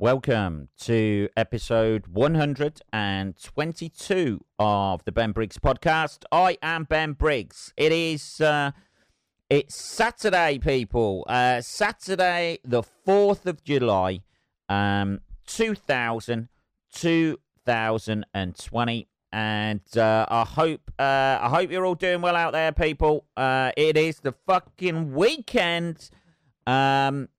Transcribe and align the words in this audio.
Welcome 0.00 0.68
to 0.82 1.28
episode 1.36 2.06
122 2.06 4.44
of 4.56 5.04
the 5.04 5.10
Ben 5.10 5.32
Briggs 5.32 5.58
podcast. 5.58 6.22
I 6.30 6.56
am 6.62 6.84
Ben 6.84 7.14
Briggs. 7.14 7.72
It 7.76 7.90
is 7.90 8.40
uh, 8.40 8.70
it's 9.50 9.74
Saturday, 9.74 10.60
people. 10.60 11.24
Uh, 11.28 11.60
Saturday, 11.62 12.60
the 12.62 12.84
4th 13.04 13.46
of 13.46 13.64
July, 13.64 14.20
um, 14.68 15.18
2000, 15.48 16.48
2020. 16.94 19.08
And 19.32 19.80
uh, 19.96 20.26
I 20.28 20.44
hope 20.44 20.92
uh, 20.96 21.38
I 21.40 21.48
hope 21.48 21.72
you're 21.72 21.84
all 21.84 21.96
doing 21.96 22.20
well 22.20 22.36
out 22.36 22.52
there, 22.52 22.70
people. 22.70 23.24
Uh, 23.36 23.72
it 23.76 23.96
is 23.96 24.20
the 24.20 24.34
fucking 24.46 25.12
weekend. 25.12 26.08
Um, 26.68 27.30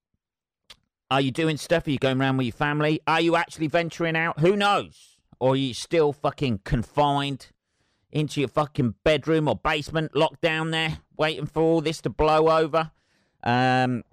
are 1.12 1.21
you 1.21 1.32
doing 1.32 1.57
stuff? 1.57 1.88
Are 1.88 1.91
you 1.91 1.98
going 1.98 2.20
around 2.20 2.38
with 2.38 2.46
your 2.46 2.54
family? 2.54 3.02
Are 3.07 3.21
you 3.21 3.36
actually 3.36 3.68
venturing 3.68 4.15
out? 4.15 4.39
Who 4.39 4.56
knows? 4.56 5.18
Or 5.39 5.54
are 5.54 5.56
you 5.56 5.74
still 5.74 6.14
fucking 6.14 6.61
confined 6.64 7.47
into 8.11 8.42
your 8.42 8.50
fucking 8.50 8.96
bedroom 9.04 9.47
or 9.47 9.56
basement, 9.56 10.16
locked 10.16 10.42
down 10.42 10.71
there, 10.71 11.00
waiting 11.18 11.46
for 11.46 11.61
all 11.61 11.82
this 11.82 12.02
to 12.02 12.10
blow 12.10 12.50
over? 12.50 12.92
Um, 13.43 14.04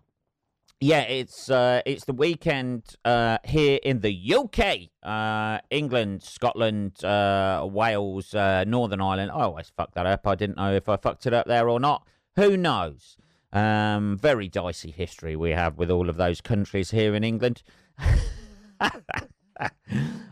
yeah, 0.81 1.03
it's 1.03 1.51
uh, 1.51 1.81
it's 1.87 2.05
the 2.05 2.13
weekend 2.13 2.97
uh, 3.05 3.39
here 3.45 3.79
in 3.83 4.01
the 4.01 4.35
UK, 4.35 4.91
uh, 5.03 5.59
England, 5.71 6.23
Scotland, 6.23 7.03
uh, 7.03 7.67
Wales, 7.71 8.35
uh, 8.35 8.65
Northern 8.67 9.01
Ireland. 9.01 9.31
I 9.31 9.43
always 9.43 9.73
fuck 9.75 9.95
that 9.95 10.07
up. 10.07 10.27
I 10.27 10.35
didn't 10.35 10.57
know 10.57 10.75
if 10.75 10.89
I 10.89 10.97
fucked 10.97 11.27
it 11.27 11.33
up 11.33 11.47
there 11.47 11.69
or 11.69 11.81
not. 11.81 12.07
Who 12.37 12.57
knows? 12.57 13.17
Um, 13.53 14.19
very 14.19 14.49
dicey 14.49 14.91
history 14.91 15.37
we 15.37 15.51
have 15.51 15.79
with 15.79 15.91
all 15.91 16.09
of 16.09 16.17
those 16.17 16.41
countries 16.41 16.91
here 16.91 17.15
in 17.15 17.25
England. 17.25 17.63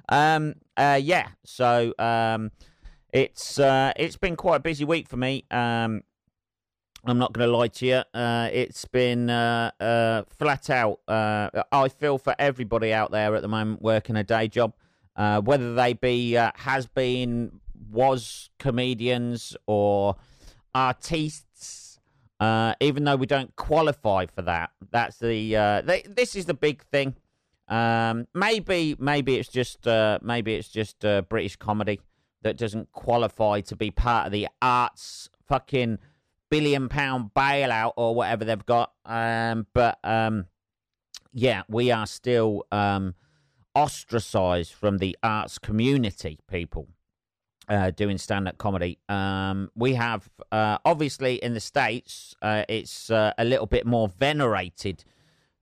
um, 0.09 0.55
uh, 0.77 1.01
yeah, 1.03 1.29
so 1.45 1.95
um, 1.99 2.51
it's 3.13 3.59
uh, 3.59 3.93
it's 3.97 4.17
been 4.17 4.37
quite 4.37 4.57
a 4.57 4.61
busy 4.61 4.85
week 4.85 5.09
for 5.09 5.17
me. 5.17 5.45
Um, 5.51 6.03
I'm 7.07 7.19
not 7.19 7.33
going 7.33 7.49
to 7.49 7.57
lie 7.57 7.69
to 7.69 7.87
you. 7.87 8.03
Uh, 8.15 8.49
it's 8.53 8.87
been 8.87 9.29
uh, 9.29 9.71
uh, 9.79 10.23
flat 10.39 10.71
out. 10.71 11.01
Uh, 11.07 11.51
I 11.71 11.89
feel 11.89 12.17
for 12.19 12.35
everybody 12.39 12.93
out 12.93 13.11
there 13.11 13.35
at 13.35 13.43
the 13.43 13.49
moment 13.49 13.83
working 13.83 14.17
a 14.17 14.25
day 14.25 14.49
job, 14.49 14.75
uh, 15.15 15.41
whether 15.43 15.75
they 15.75 15.93
be 15.93 16.33
has 16.33 16.87
been, 16.87 17.61
was 17.91 18.51
comedians 18.59 19.57
or 19.67 20.17
artists. 20.75 21.54
Uh, 22.45 22.75
even 22.81 23.05
though 23.05 23.17
we 23.17 23.27
don't 23.27 23.55
qualify 23.57 24.27
for 24.27 24.43
that, 24.43 24.71
that's 24.91 25.19
the 25.19 25.57
uh, 25.57 25.81
they, 25.81 26.03
this 26.03 26.37
is 26.37 26.45
the 26.45 26.55
big 26.55 26.83
thing. 26.85 27.15
Um, 27.69 28.27
maybe 28.35 28.97
maybe 28.99 29.37
it's 29.37 29.49
just 29.49 29.87
uh, 29.87 30.19
maybe 30.21 30.55
it's 30.55 30.69
just 30.69 31.05
uh, 31.05 31.23
British 31.23 31.57
comedy 31.57 32.01
that 32.43 32.59
doesn't 32.59 32.93
qualify 32.93 33.63
to 33.63 33.77
be 33.77 33.91
part 33.91 34.27
of 34.27 34.33
the 34.33 34.49
arts 34.61 35.31
fucking 35.47 35.99
billion 36.51 36.91
pound 36.91 37.31
bailout 37.35 37.93
or 37.97 38.15
whatever 38.15 38.45
they've 38.45 38.67
got. 38.67 38.93
Um, 39.07 39.67
but 39.73 39.99
um, 40.05 40.45
yeah, 41.33 41.63
we 41.69 41.91
are 41.91 42.07
still 42.07 42.67
um, 42.71 43.15
ostracized 43.75 44.73
from 44.75 44.99
the 44.99 45.17
arts 45.23 45.59
community, 45.59 46.41
people. 46.47 46.89
Uh, 47.67 47.91
doing 47.91 48.19
stand-up 48.19 48.59
comedy. 48.59 48.99
Um, 49.09 49.71
we 49.75 49.95
have 49.95 50.29
uh, 50.53 50.77
obviously 50.85 51.37
in 51.37 51.55
the 51.55 51.61
states, 51.61 52.35
uh, 52.43 52.65
it's 52.69 53.11
uh, 53.11 53.33
a 53.39 53.45
little 53.45 53.65
bit 53.65 53.87
more 53.87 54.07
venerated 54.07 55.03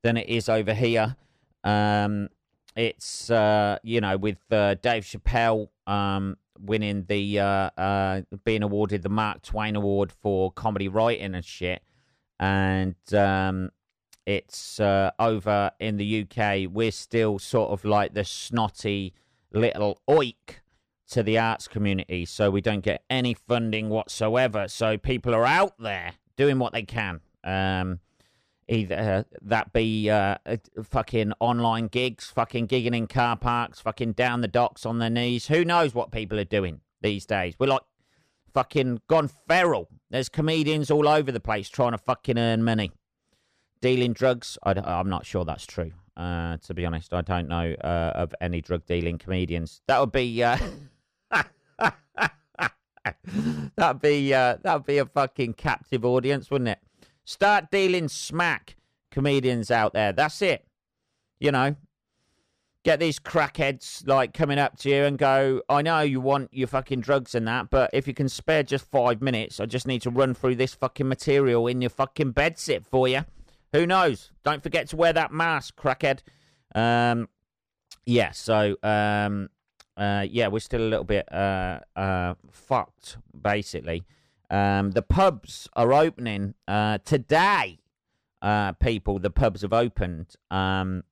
than 0.03 0.17
it 0.17 0.29
is 0.29 0.49
over 0.49 0.75
here. 0.75 1.15
Um, 1.63 2.29
it's 2.75 3.31
uh, 3.31 3.79
you 3.85 4.01
know 4.01 4.17
with 4.17 4.39
uh, 4.51 4.75
Dave 4.83 5.05
Chappelle 5.05 5.69
um, 5.87 6.39
winning 6.59 7.05
the 7.05 7.71
being 8.45 8.63
awarded 8.65 9.03
the 9.03 9.09
Mark 9.09 9.43
Twain 9.43 9.77
Award 9.77 10.11
for 10.11 10.51
comedy 10.51 10.89
writing 10.89 11.37
and 11.37 11.45
shit, 11.45 11.83
and 12.41 12.97
um, 13.15 13.71
it's 14.27 14.81
over 14.81 15.71
in 15.79 15.99
the 15.99 16.27
UK. 16.27 16.69
We're 16.69 16.91
still 16.91 17.39
sort 17.39 17.71
of 17.71 17.85
like 17.85 18.15
the 18.15 18.25
snotty 18.25 19.15
little 19.53 20.01
oik 20.11 20.62
to 21.13 21.23
the 21.23 21.39
arts 21.39 21.69
community, 21.69 22.25
so 22.25 22.51
we 22.51 22.63
don't 22.63 22.81
get 22.81 23.05
any 23.11 23.35
funding 23.35 23.91
whatsoever. 23.91 24.67
So 24.67 24.97
people 24.97 25.35
are 25.35 25.45
out 25.45 25.79
there 25.79 26.15
doing 26.37 26.59
what 26.59 26.73
they 26.73 26.83
can. 26.83 27.21
Um, 27.45 28.01
either 28.67 28.97
uh, 28.97 29.37
that 29.43 29.73
be 29.75 30.09
uh, 30.09 30.37
uh, 30.47 30.57
fucking 30.83 31.33
online 31.39 31.89
gigs, 31.89 32.31
fucking 32.31 32.67
gigging 32.67 32.97
in 32.97 33.07
car 33.07 33.37
parks, 33.37 33.81
fucking 33.81 34.13
down 34.13 34.41
the 34.41 34.49
docks 34.49 34.87
on 34.87 34.99
their 34.99 35.11
knees. 35.11 35.49
Who 35.49 35.65
knows 35.65 35.95
what 35.95 36.13
people 36.13 36.41
are 36.41 36.45
doing 36.45 36.81
these 37.03 37.27
days? 37.27 37.55
We're 37.59 37.67
like 37.67 37.83
fucking 38.55 39.03
gone 39.07 39.29
feral. 39.29 39.89
There's 40.11 40.31
comedians 40.31 40.91
all 40.91 41.07
over 41.09 41.31
the 41.31 41.41
place 41.41 41.69
trying 41.69 41.93
to 41.93 41.99
fucking 41.99 42.39
earn 42.39 42.65
money, 42.65 42.91
dealing 43.83 44.15
drugs. 44.15 44.57
I, 44.63 44.73
am 44.77 45.11
not 45.11 45.27
sure 45.27 45.45
that's 45.45 45.67
true. 45.67 45.93
Uh, 46.17 46.57
to 46.59 46.73
be 46.73 46.87
honest, 46.87 47.13
I 47.13 47.21
don't 47.21 47.49
know 47.49 47.75
uh, 47.85 48.13
of 48.15 48.35
any 48.41 48.63
drug 48.63 48.87
dealing 48.87 49.19
comedians. 49.19 49.83
That 49.89 50.01
would 50.01 50.13
be. 50.13 50.43
That'd 53.77 54.03
be 54.03 54.35
uh, 54.35 54.57
that'd 54.63 54.87
be 54.87 54.99
a 54.99 55.07
fucking 55.07 55.55
captive 55.55 56.05
audience, 56.05 56.51
wouldn't 56.51 56.69
it? 56.69 56.79
Start 57.25 57.71
dealing 57.71 58.09
smack, 58.09 58.77
comedians 59.11 59.71
out 59.71 59.93
there. 59.93 60.13
That's 60.13 60.43
it. 60.43 60.67
You 61.41 61.53
know, 61.53 61.77
get 62.85 63.01
these 63.01 63.19
crackheads 63.19 64.07
like 64.07 64.35
coming 64.35 64.59
up 64.59 64.77
to 64.79 64.89
you 64.89 65.05
and 65.05 65.19
go, 65.19 65.63
I 65.69 65.83
know 65.83 66.01
you 66.01 66.21
want 66.21 66.53
your 66.53 66.69
fucking 66.69 67.01
drugs 67.01 67.35
and 67.35 67.47
that, 67.49 67.71
but 67.71 67.91
if 67.93 68.07
you 68.07 68.15
can 68.15 68.29
spare 68.29 68.63
just 68.63 68.91
five 68.91 69.23
minutes, 69.23 69.61
I 69.61 69.67
just 69.67 69.87
need 69.87 70.03
to 70.03 70.11
run 70.11 70.35
through 70.35 70.57
this 70.57 70.75
fucking 70.75 71.09
material 71.09 71.67
in 71.67 71.81
your 71.81 71.91
fucking 71.91 72.33
bed 72.33 72.59
sit 72.59 72.85
for 72.85 73.09
you. 73.09 73.25
Who 73.73 73.87
knows? 73.87 74.31
Don't 74.45 74.63
forget 74.63 74.89
to 74.89 74.97
wear 74.97 75.13
that 75.13 75.33
mask, 75.33 75.77
crackhead. 75.77 76.21
Um, 76.75 77.29
yeah, 78.05 78.33
so 78.33 78.77
um, 78.83 79.49
uh, 79.97 80.27
yeah, 80.29 80.49
we're 80.49 80.61
still 80.61 80.81
a 80.81 80.89
little 80.89 81.05
bit 81.05 81.31
uh, 81.33 81.81
uh, 81.97 82.35
fucked, 82.51 83.19
basically. 83.41 84.05
Um, 84.51 84.91
the 84.91 85.03
pubs 85.03 85.69
are 85.75 85.93
opening 85.93 86.55
uh, 86.69 86.99
today. 87.05 87.79
Uh, 88.41 88.73
people, 88.73 89.19
the 89.19 89.31
pubs 89.31 89.63
have 89.63 89.73
opened 89.73 90.35
um, 90.51 91.05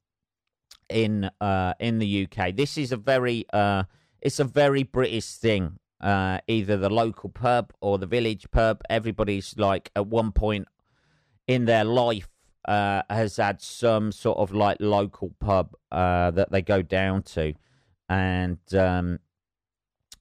in 0.89 1.31
uh, 1.41 1.75
in 1.79 1.99
the 1.99 2.27
UK. 2.27 2.55
This 2.55 2.77
is 2.77 2.93
a 2.93 2.97
very 2.97 3.47
uh, 3.53 3.85
it's 4.21 4.41
a 4.41 4.45
very 4.45 4.83
British 4.83 5.35
thing. 5.37 5.79
Uh, 6.01 6.39
either 6.49 6.79
the 6.79 6.89
local 6.89 7.29
pub 7.29 7.73
or 7.83 7.99
the 7.99 8.07
village 8.07 8.51
pub. 8.51 8.83
Everybody's 8.89 9.55
like 9.59 9.91
at 9.95 10.07
one 10.07 10.33
point 10.33 10.67
in 11.47 11.67
their 11.67 11.85
life 11.85 12.29
uh, 12.67 13.03
has 13.11 13.37
had 13.37 13.61
some 13.61 14.11
sort 14.13 14.39
of 14.39 14.53
like 14.53 14.79
local 14.81 15.35
pub 15.41 15.75
uh, 15.93 16.31
that 16.31 16.51
they 16.51 16.63
go 16.63 16.81
down 16.81 17.23
to 17.23 17.53
and 18.11 18.59
um, 18.75 19.21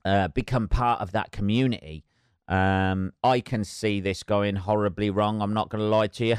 uh, 0.05 0.29
become 0.29 0.67
part 0.67 1.01
of 1.01 1.11
that 1.11 1.31
community. 1.31 2.05
Um, 2.47 3.13
I 3.23 3.41
can 3.41 3.63
see 3.63 4.00
this 4.00 4.23
going 4.23 4.55
horribly 4.55 5.09
wrong. 5.09 5.41
I'm 5.41 5.53
not 5.53 5.69
going 5.69 5.81
to 5.81 5.88
lie 5.88 6.07
to 6.07 6.25
you. 6.25 6.35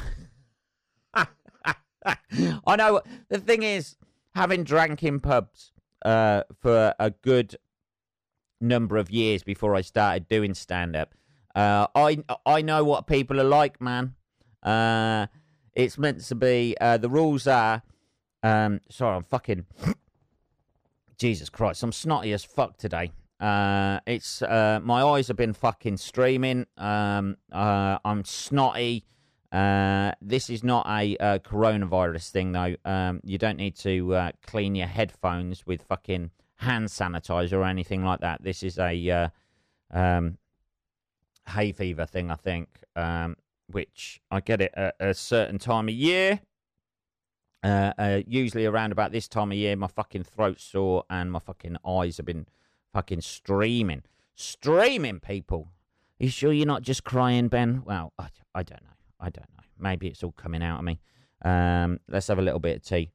I 2.66 2.76
know. 2.76 3.02
The 3.28 3.38
thing 3.38 3.64
is, 3.64 3.96
having 4.34 4.64
drank 4.64 5.02
in 5.02 5.20
pubs 5.20 5.72
uh, 6.04 6.44
for 6.60 6.94
a 6.98 7.10
good 7.10 7.56
number 8.60 8.96
of 8.96 9.10
years 9.10 9.42
before 9.42 9.74
I 9.74 9.80
started 9.80 10.28
doing 10.28 10.54
stand 10.54 10.94
up, 10.96 11.14
uh, 11.54 11.88
I 11.94 12.22
I 12.46 12.62
know 12.62 12.84
what 12.84 13.06
people 13.06 13.40
are 13.40 13.44
like, 13.44 13.80
man. 13.80 14.14
Uh, 14.62 15.26
it's 15.74 15.98
meant 15.98 16.20
to 16.24 16.34
be. 16.34 16.76
Uh, 16.80 16.96
the 16.96 17.10
rules 17.10 17.46
are. 17.46 17.82
Um, 18.42 18.80
sorry, 18.88 19.16
I'm 19.16 19.24
fucking. 19.24 19.66
Jesus 21.20 21.50
Christ, 21.50 21.82
I'm 21.82 21.92
snotty 21.92 22.32
as 22.32 22.44
fuck 22.44 22.78
today. 22.78 23.12
Uh, 23.38 24.00
it's 24.06 24.40
uh, 24.40 24.80
my 24.82 25.02
eyes 25.02 25.28
have 25.28 25.36
been 25.36 25.52
fucking 25.52 25.98
streaming. 25.98 26.64
Um, 26.78 27.36
uh, 27.52 27.98
I'm 28.06 28.24
snotty. 28.24 29.04
Uh, 29.52 30.12
this 30.22 30.48
is 30.48 30.64
not 30.64 30.86
a 30.88 31.18
uh, 31.18 31.38
coronavirus 31.40 32.30
thing, 32.30 32.52
though. 32.52 32.74
Um, 32.86 33.20
you 33.22 33.36
don't 33.36 33.58
need 33.58 33.76
to 33.80 34.14
uh, 34.14 34.30
clean 34.46 34.74
your 34.74 34.86
headphones 34.86 35.66
with 35.66 35.82
fucking 35.82 36.30
hand 36.56 36.88
sanitizer 36.88 37.52
or 37.52 37.64
anything 37.64 38.02
like 38.02 38.20
that. 38.20 38.42
This 38.42 38.62
is 38.62 38.78
a 38.78 39.30
um, 39.90 40.38
hay 41.50 41.72
fever 41.72 42.06
thing, 42.06 42.30
I 42.30 42.36
think, 42.36 42.70
um, 42.96 43.36
which 43.66 44.22
I 44.30 44.40
get 44.40 44.62
it 44.62 44.72
at 44.74 44.94
a 44.98 45.12
certain 45.12 45.58
time 45.58 45.88
of 45.88 45.94
year. 45.94 46.40
Uh, 47.62 47.92
uh, 47.98 48.20
usually 48.26 48.64
around 48.64 48.92
about 48.92 49.12
this 49.12 49.28
time 49.28 49.52
of 49.52 49.58
year, 49.58 49.76
my 49.76 49.86
fucking 49.86 50.24
throat's 50.24 50.64
sore 50.64 51.04
and 51.10 51.30
my 51.30 51.38
fucking 51.38 51.76
eyes 51.86 52.16
have 52.16 52.26
been 52.26 52.46
fucking 52.92 53.20
streaming. 53.20 54.02
Streaming, 54.34 55.20
people. 55.20 55.68
Are 56.20 56.24
you 56.24 56.30
sure 56.30 56.52
you're 56.52 56.66
not 56.66 56.82
just 56.82 57.04
crying, 57.04 57.48
Ben? 57.48 57.82
Well, 57.84 58.12
I, 58.18 58.28
I 58.54 58.62
don't 58.62 58.82
know. 58.82 58.90
I 59.20 59.30
don't 59.30 59.48
know. 59.56 59.64
Maybe 59.78 60.08
it's 60.08 60.22
all 60.22 60.32
coming 60.32 60.62
out 60.62 60.78
of 60.78 60.84
me. 60.84 61.00
Um, 61.42 62.00
let's 62.08 62.28
have 62.28 62.38
a 62.38 62.42
little 62.42 62.60
bit 62.60 62.76
of 62.76 62.82
tea. 62.82 63.10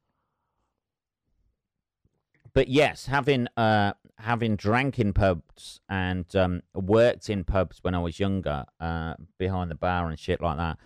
but 2.56 2.70
yes, 2.70 3.06
having 3.06 3.48
uh, 3.58 3.94
having 4.18 4.56
drank 4.56 4.98
in 4.98 5.14
pubs 5.14 5.82
and 5.90 6.34
um, 6.36 6.62
worked 6.74 7.30
in 7.30 7.44
pubs 7.44 7.80
when 7.82 7.94
I 7.94 8.00
was 8.00 8.20
younger, 8.20 8.66
uh, 8.80 9.16
behind 9.38 9.70
the 9.70 9.76
bar 9.76 10.08
and 10.08 10.18
shit 10.18 10.42
like 10.42 10.58
that, 10.58 10.78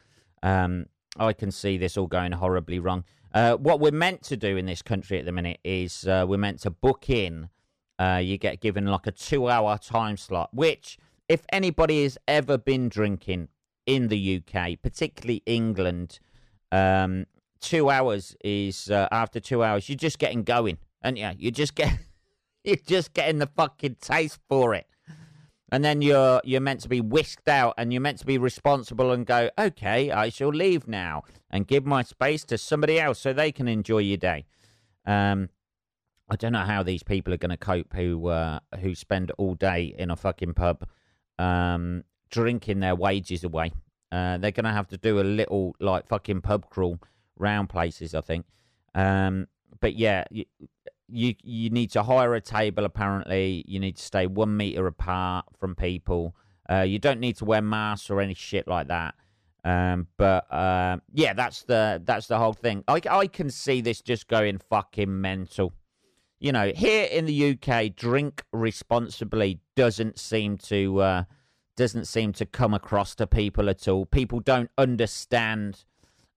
um, 0.43 0.87
I 1.15 1.31
can 1.33 1.51
see 1.51 1.77
this 1.77 1.95
all 1.95 2.07
going 2.07 2.33
horribly 2.33 2.79
wrong. 2.79 3.05
Uh, 3.33 3.55
what 3.55 3.79
we're 3.79 3.91
meant 3.91 4.23
to 4.23 4.37
do 4.37 4.57
in 4.57 4.65
this 4.65 4.81
country 4.81 5.19
at 5.19 5.25
the 5.25 5.31
minute 5.31 5.59
is 5.63 6.07
uh, 6.07 6.25
we're 6.27 6.37
meant 6.37 6.59
to 6.61 6.69
book 6.69 7.09
in. 7.09 7.49
Uh, 7.99 8.19
you 8.23 8.37
get 8.37 8.61
given 8.61 8.85
like 8.85 9.05
a 9.07 9.11
two-hour 9.11 9.77
time 9.77 10.17
slot, 10.17 10.49
which, 10.53 10.97
if 11.27 11.45
anybody 11.51 12.03
has 12.03 12.17
ever 12.27 12.57
been 12.57 12.89
drinking 12.89 13.49
in 13.85 14.07
the 14.07 14.41
UK, 14.41 14.81
particularly 14.81 15.43
England, 15.45 16.19
um, 16.71 17.25
two 17.59 17.89
hours 17.89 18.35
is 18.43 18.89
uh, 18.89 19.07
after 19.11 19.39
two 19.39 19.63
hours 19.63 19.89
you're 19.89 19.95
just 19.95 20.17
getting 20.17 20.43
going, 20.43 20.77
and 21.01 21.17
yeah, 21.17 21.33
you 21.37 21.51
just 21.51 21.75
get 21.75 21.99
you're 22.63 22.77
just 22.77 23.13
getting 23.13 23.39
the 23.39 23.47
fucking 23.47 23.97
taste 24.01 24.39
for 24.47 24.73
it 24.73 24.87
and 25.71 25.83
then 25.83 26.01
you're 26.01 26.41
you're 26.43 26.61
meant 26.61 26.81
to 26.81 26.89
be 26.89 27.01
whisked 27.01 27.47
out 27.47 27.73
and 27.77 27.93
you're 27.93 28.01
meant 28.01 28.19
to 28.19 28.25
be 28.25 28.37
responsible 28.37 29.11
and 29.11 29.25
go 29.25 29.49
okay 29.57 30.11
i 30.11 30.29
shall 30.29 30.49
leave 30.49 30.87
now 30.87 31.23
and 31.49 31.67
give 31.67 31.85
my 31.85 32.03
space 32.03 32.43
to 32.45 32.57
somebody 32.57 32.99
else 32.99 33.19
so 33.19 33.33
they 33.33 33.51
can 33.51 33.67
enjoy 33.67 33.99
your 33.99 34.17
day. 34.17 34.45
Um 35.05 35.49
i 36.29 36.35
don't 36.35 36.53
know 36.53 36.59
how 36.65 36.83
these 36.83 37.03
people 37.03 37.33
are 37.33 37.37
going 37.37 37.49
to 37.49 37.57
cope 37.57 37.93
who 37.93 38.27
uh 38.27 38.59
who 38.79 38.93
spend 38.93 39.31
all 39.37 39.55
day 39.55 39.95
in 39.97 40.11
a 40.11 40.15
fucking 40.15 40.53
pub 40.53 40.85
um 41.39 42.03
drinking 42.29 42.79
their 42.79 42.95
wages 42.95 43.43
away. 43.43 43.71
Uh 44.11 44.37
they're 44.37 44.51
going 44.51 44.65
to 44.65 44.71
have 44.71 44.87
to 44.87 44.97
do 44.97 45.19
a 45.19 45.21
little 45.23 45.75
like 45.79 46.07
fucking 46.07 46.41
pub 46.41 46.69
crawl 46.69 46.99
round 47.37 47.69
places 47.69 48.13
i 48.13 48.21
think. 48.21 48.45
Um 48.93 49.47
but 49.79 49.95
yeah 49.95 50.25
you 51.11 51.35
you 51.43 51.69
need 51.69 51.91
to 51.91 52.03
hire 52.03 52.35
a 52.35 52.41
table. 52.41 52.85
Apparently, 52.85 53.63
you 53.67 53.79
need 53.79 53.97
to 53.97 54.03
stay 54.03 54.27
one 54.27 54.55
meter 54.55 54.87
apart 54.87 55.45
from 55.59 55.75
people. 55.75 56.35
Uh, 56.69 56.81
you 56.81 56.99
don't 56.99 57.19
need 57.19 57.35
to 57.37 57.45
wear 57.45 57.61
masks 57.61 58.09
or 58.09 58.21
any 58.21 58.33
shit 58.33 58.67
like 58.67 58.87
that. 58.87 59.15
Um, 59.63 60.07
but 60.17 60.51
uh, 60.51 60.97
yeah, 61.13 61.33
that's 61.33 61.63
the 61.63 62.01
that's 62.05 62.27
the 62.27 62.37
whole 62.37 62.53
thing. 62.53 62.83
I 62.87 63.01
I 63.09 63.27
can 63.27 63.49
see 63.49 63.81
this 63.81 64.01
just 64.01 64.27
going 64.27 64.59
fucking 64.59 65.19
mental. 65.19 65.73
You 66.39 66.53
know, 66.53 66.71
here 66.73 67.05
in 67.05 67.25
the 67.25 67.57
UK, 67.57 67.95
drink 67.95 68.43
responsibly 68.53 69.59
doesn't 69.75 70.17
seem 70.17 70.57
to 70.59 71.01
uh, 71.01 71.23
doesn't 71.75 72.05
seem 72.05 72.33
to 72.33 72.45
come 72.45 72.73
across 72.73 73.15
to 73.15 73.27
people 73.27 73.69
at 73.69 73.87
all. 73.87 74.05
People 74.05 74.39
don't 74.39 74.71
understand 74.77 75.83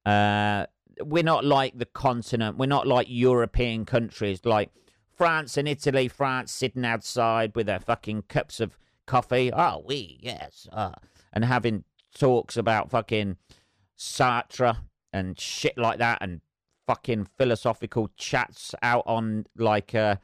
uh, 0.05 0.67
we're 1.00 1.23
not 1.23 1.44
like 1.44 1.79
the 1.79 1.87
continent. 1.87 2.59
We're 2.59 2.67
not 2.67 2.87
like 2.87 3.06
European 3.09 3.85
countries 3.85 4.44
like 4.44 4.71
France 5.17 5.56
and 5.56 5.69
Italy. 5.69 6.09
France 6.09 6.53
sitting 6.53 6.85
outside 6.85 7.55
with 7.55 7.67
their 7.67 7.81
fucking 7.81 8.23
cups 8.29 8.61
of 8.61 8.79
coffee. 9.06 9.50
Oh, 9.53 9.83
we 9.87 10.19
yes, 10.21 10.69
uh, 10.73 10.93
and 11.33 11.44
having 11.44 11.85
talks 12.19 12.56
about 12.56 12.91
fucking 12.91 13.37
Sartre 13.99 14.79
and 15.12 15.39
shit 15.39 15.77
like 15.77 15.99
that, 15.99 16.19
and 16.21 16.41
fucking 16.87 17.29
philosophical 17.38 18.11
chats 18.17 18.75
out 18.83 19.05
on 19.06 19.47
like 19.56 19.95
uh, 19.95 20.17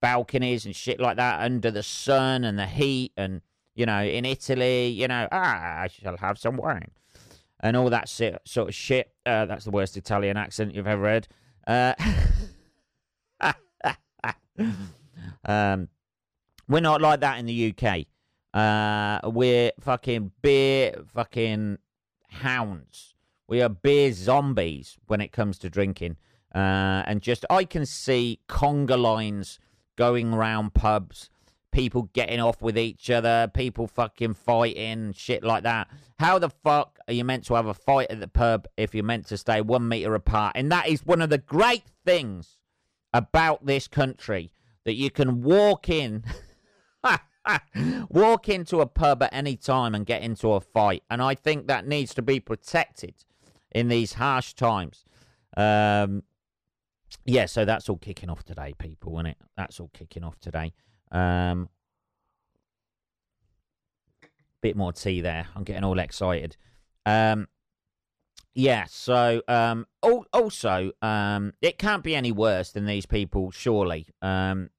balconies 0.00 0.64
and 0.64 0.74
shit 0.74 1.00
like 1.00 1.16
that 1.16 1.40
under 1.40 1.70
the 1.70 1.82
sun 1.82 2.44
and 2.44 2.58
the 2.58 2.66
heat 2.66 3.12
and 3.16 3.42
you 3.74 3.86
know 3.86 4.02
in 4.02 4.24
Italy, 4.24 4.88
you 4.88 5.08
know, 5.08 5.28
ah, 5.32 5.80
I 5.82 5.88
shall 5.88 6.16
have 6.16 6.38
some 6.38 6.56
wine 6.56 6.90
and 7.60 7.76
all 7.76 7.90
that 7.90 8.08
sort 8.08 8.68
of 8.68 8.74
shit. 8.74 9.12
Uh, 9.26 9.46
that's 9.46 9.64
the 9.64 9.70
worst 9.70 9.96
Italian 9.96 10.36
accent 10.36 10.74
you've 10.74 10.86
ever 10.86 11.04
heard. 11.04 11.28
Uh, 11.66 11.94
um, 15.44 15.88
we're 16.68 16.80
not 16.80 17.00
like 17.00 17.20
that 17.20 17.38
in 17.38 17.46
the 17.46 17.74
UK. 17.74 18.06
Uh, 18.54 19.20
we're 19.30 19.72
fucking 19.80 20.32
beer 20.42 20.94
fucking 21.14 21.78
hounds. 22.28 23.14
We 23.46 23.62
are 23.62 23.68
beer 23.68 24.12
zombies 24.12 24.96
when 25.06 25.20
it 25.20 25.32
comes 25.32 25.58
to 25.58 25.70
drinking. 25.70 26.16
Uh, 26.54 27.02
and 27.06 27.20
just, 27.20 27.44
I 27.50 27.64
can 27.64 27.86
see 27.86 28.40
conga 28.48 28.98
lines 28.98 29.58
going 29.96 30.34
round 30.34 30.74
pubs 30.74 31.30
people 31.78 32.10
getting 32.12 32.40
off 32.40 32.60
with 32.60 32.76
each 32.76 33.08
other, 33.08 33.48
people 33.54 33.86
fucking 33.86 34.34
fighting, 34.34 35.12
shit 35.12 35.44
like 35.44 35.62
that. 35.62 35.86
How 36.18 36.40
the 36.40 36.50
fuck 36.50 36.98
are 37.06 37.14
you 37.14 37.22
meant 37.22 37.44
to 37.44 37.54
have 37.54 37.66
a 37.66 37.74
fight 37.74 38.08
at 38.10 38.18
the 38.18 38.26
pub 38.26 38.66
if 38.76 38.96
you're 38.96 39.04
meant 39.04 39.26
to 39.28 39.36
stay 39.36 39.60
one 39.60 39.86
meter 39.86 40.12
apart? 40.16 40.56
And 40.56 40.72
that 40.72 40.88
is 40.88 41.06
one 41.06 41.22
of 41.22 41.30
the 41.30 41.38
great 41.38 41.84
things 42.04 42.58
about 43.14 43.64
this 43.64 43.86
country 43.86 44.50
that 44.86 44.94
you 44.94 45.08
can 45.08 45.40
walk 45.40 45.88
in. 45.88 46.24
walk 48.10 48.48
into 48.48 48.80
a 48.80 48.86
pub 48.86 49.22
at 49.22 49.32
any 49.32 49.56
time 49.56 49.94
and 49.94 50.04
get 50.04 50.22
into 50.22 50.54
a 50.54 50.60
fight. 50.60 51.04
And 51.08 51.22
I 51.22 51.36
think 51.36 51.68
that 51.68 51.86
needs 51.86 52.12
to 52.14 52.22
be 52.22 52.40
protected 52.40 53.14
in 53.70 53.86
these 53.86 54.14
harsh 54.14 54.54
times. 54.54 55.04
Um, 55.56 56.24
yeah, 57.24 57.46
so 57.46 57.64
that's 57.64 57.88
all 57.88 57.98
kicking 57.98 58.30
off 58.30 58.42
today, 58.42 58.74
people, 58.76 59.14
isn't 59.18 59.26
it? 59.26 59.36
That's 59.56 59.78
all 59.78 59.90
kicking 59.94 60.24
off 60.24 60.40
today. 60.40 60.72
Um, 61.10 61.68
bit 64.60 64.76
more 64.76 64.92
tea 64.92 65.20
there. 65.20 65.46
I'm 65.54 65.64
getting 65.64 65.84
all 65.84 65.98
excited. 65.98 66.56
Um, 67.06 67.48
yeah. 68.54 68.86
So 68.88 69.42
um, 69.48 69.86
also, 70.02 70.90
um, 71.00 71.52
it 71.62 71.78
can't 71.78 72.02
be 72.02 72.14
any 72.14 72.32
worse 72.32 72.72
than 72.72 72.86
these 72.86 73.06
people. 73.06 73.50
Surely, 73.50 74.08
um, 74.20 74.70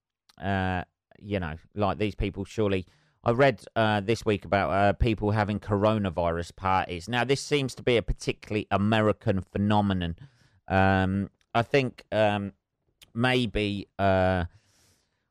uh, 0.41 0.83
you 1.17 1.39
know, 1.39 1.55
like 1.75 1.97
these 1.97 2.15
people. 2.15 2.45
Surely, 2.45 2.85
I 3.23 3.31
read 3.31 3.63
uh, 3.75 4.01
this 4.01 4.25
week 4.25 4.45
about 4.45 4.69
uh, 4.71 4.93
people 4.93 5.31
having 5.31 5.59
coronavirus 5.59 6.55
parties. 6.55 7.07
Now, 7.07 7.23
this 7.23 7.41
seems 7.41 7.75
to 7.75 7.83
be 7.83 7.97
a 7.97 8.01
particularly 8.01 8.67
American 8.71 9.41
phenomenon. 9.41 10.15
Um, 10.67 11.29
I 11.53 11.61
think 11.63 12.03
um, 12.11 12.53
maybe 13.13 13.87
uh, 13.97 14.45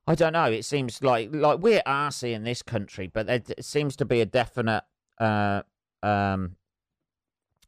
I 0.09 0.15
don't 0.15 0.33
know. 0.33 0.47
It 0.47 0.65
seems 0.65 1.03
like 1.03 1.29
like 1.35 1.59
we're 1.59 1.83
arsey 1.83 2.33
in 2.33 2.43
this 2.43 2.63
country, 2.63 3.09
but 3.13 3.27
there 3.27 3.43
seems 3.61 3.95
to 3.97 4.07
be 4.07 4.23
a 4.23 4.27
definite 4.27 4.85
uh, 5.21 5.61
um, 6.03 6.57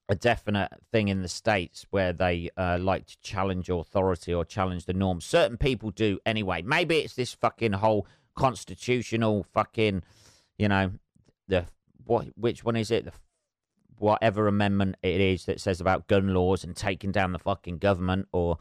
a 0.09 0.15
definite 0.15 0.71
thing 0.91 1.09
in 1.09 1.21
the 1.21 1.29
states 1.29 1.85
where 1.91 2.15
they 2.15 2.49
uh, 2.57 2.79
like 2.81 3.05
to 3.09 3.21
challenge 3.21 3.69
authority 3.69 4.33
or 4.33 4.47
challenge 4.47 4.87
the 4.87 4.95
norms. 4.95 5.27
Certain 5.27 5.59
people 5.59 5.91
do 5.91 6.19
anyway. 6.25 6.63
Maybe 6.63 6.97
it's 7.01 7.15
this 7.15 7.35
fucking 7.35 7.75
whole 7.75 8.07
constitutional 8.35 9.45
fucking, 9.53 10.03
you 10.57 10.69
know, 10.69 10.93
the 11.47 11.67
what? 12.07 12.29
Which 12.39 12.65
one 12.65 12.77
is 12.77 12.91
it? 12.91 13.05
The 13.05 13.13
whatever 13.99 14.49
amendment 14.49 14.97
it 15.03 15.21
is 15.21 15.45
that 15.45 15.61
says 15.61 15.79
about 15.79 16.09
gun 16.09 16.33
laws 16.33 16.65
and 16.65 16.75
taking 16.75 17.13
down 17.13 17.33
the 17.33 17.39
fucking 17.39 17.77
government 17.77 18.29
or 18.33 18.57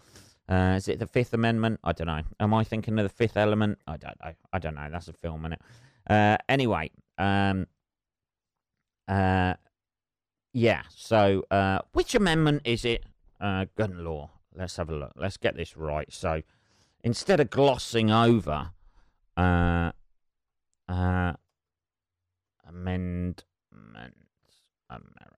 uh, 0.50 0.76
is 0.78 0.88
it 0.88 1.00
the 1.00 1.08
Fifth 1.08 1.34
Amendment? 1.34 1.80
I 1.84 1.92
don't 1.92 2.08
know. 2.08 2.22
Am 2.40 2.54
I 2.54 2.64
thinking 2.64 2.98
of 2.98 3.04
the 3.04 3.10
Fifth 3.10 3.38
Element? 3.38 3.78
I 3.88 3.98
don't 3.98 4.16
know. 4.24 4.32
I 4.52 4.60
don't 4.60 4.76
know. 4.76 4.88
That's 4.92 5.08
a 5.08 5.14
film, 5.14 5.46
is 5.46 5.54
it? 5.54 5.62
Uh, 6.10 6.38
anyway, 6.50 6.90
um, 7.18 7.68
uh, 9.08 9.54
yeah. 10.54 10.82
So, 10.96 11.46
uh, 11.52 11.80
which 11.94 12.16
amendment 12.16 12.64
is 12.66 12.84
it? 12.84 13.06
Uh, 13.40 13.66
gun 13.78 14.04
law. 14.04 14.32
Let's 14.56 14.76
have 14.78 14.90
a 14.90 14.96
look. 14.96 15.14
Let's 15.16 15.38
get 15.38 15.56
this 15.56 15.78
right. 15.78 16.12
So, 16.12 16.42
instead 17.04 17.40
of 17.40 17.50
glossing 17.50 18.12
over, 18.12 18.72
uh, 19.38 19.92
uh, 20.90 21.34
amendment 22.68 23.44
America. 24.90 25.36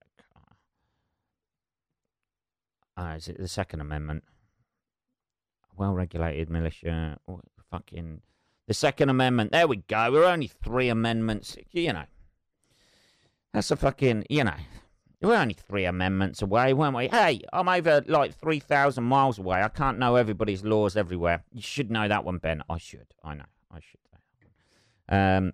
Uh, 2.96 3.14
is 3.16 3.28
it 3.28 3.38
the 3.38 3.48
Second 3.48 3.80
Amendment? 3.80 4.24
Well 5.82 5.94
regulated 5.94 6.48
militia. 6.48 7.18
Oh, 7.26 7.40
fucking 7.70 8.20
the 8.68 8.74
Second 8.74 9.08
Amendment. 9.08 9.50
There 9.50 9.66
we 9.66 9.78
go. 9.78 10.12
We're 10.12 10.24
only 10.24 10.46
three 10.46 10.88
amendments. 10.88 11.56
You 11.72 11.92
know, 11.92 12.04
that's 13.52 13.72
a 13.72 13.76
fucking. 13.76 14.26
You 14.30 14.44
know, 14.44 14.54
we're 15.20 15.34
only 15.34 15.54
three 15.54 15.84
amendments 15.84 16.40
away, 16.40 16.72
weren't 16.72 16.96
we? 16.96 17.08
Hey, 17.08 17.40
I'm 17.52 17.68
over 17.68 18.04
like 18.06 18.38
three 18.38 18.60
thousand 18.60 19.04
miles 19.04 19.40
away. 19.40 19.60
I 19.60 19.68
can't 19.68 19.98
know 19.98 20.14
everybody's 20.14 20.62
laws 20.62 20.96
everywhere. 20.96 21.42
You 21.52 21.62
should 21.62 21.90
know 21.90 22.06
that 22.06 22.24
one, 22.24 22.38
Ben. 22.38 22.62
I 22.70 22.78
should. 22.78 23.08
I 23.24 23.34
know. 23.34 23.44
I 23.72 23.80
should. 23.80 23.98
Um, 25.08 25.52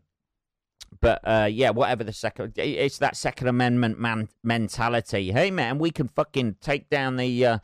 but 1.01 1.21
uh, 1.25 1.49
yeah, 1.51 1.71
whatever 1.71 2.05
the 2.05 2.13
second, 2.13 2.53
it's 2.59 2.99
that 2.99 3.17
Second 3.17 3.49
Amendment 3.49 3.99
man 3.99 4.29
mentality. 4.43 5.33
Hey, 5.33 5.51
man, 5.51 5.79
we 5.79 5.91
can 5.91 6.09
fucking 6.09 6.57
take 6.61 6.91
down 6.91 7.17
the. 7.17 7.47
Uh, 7.47 7.59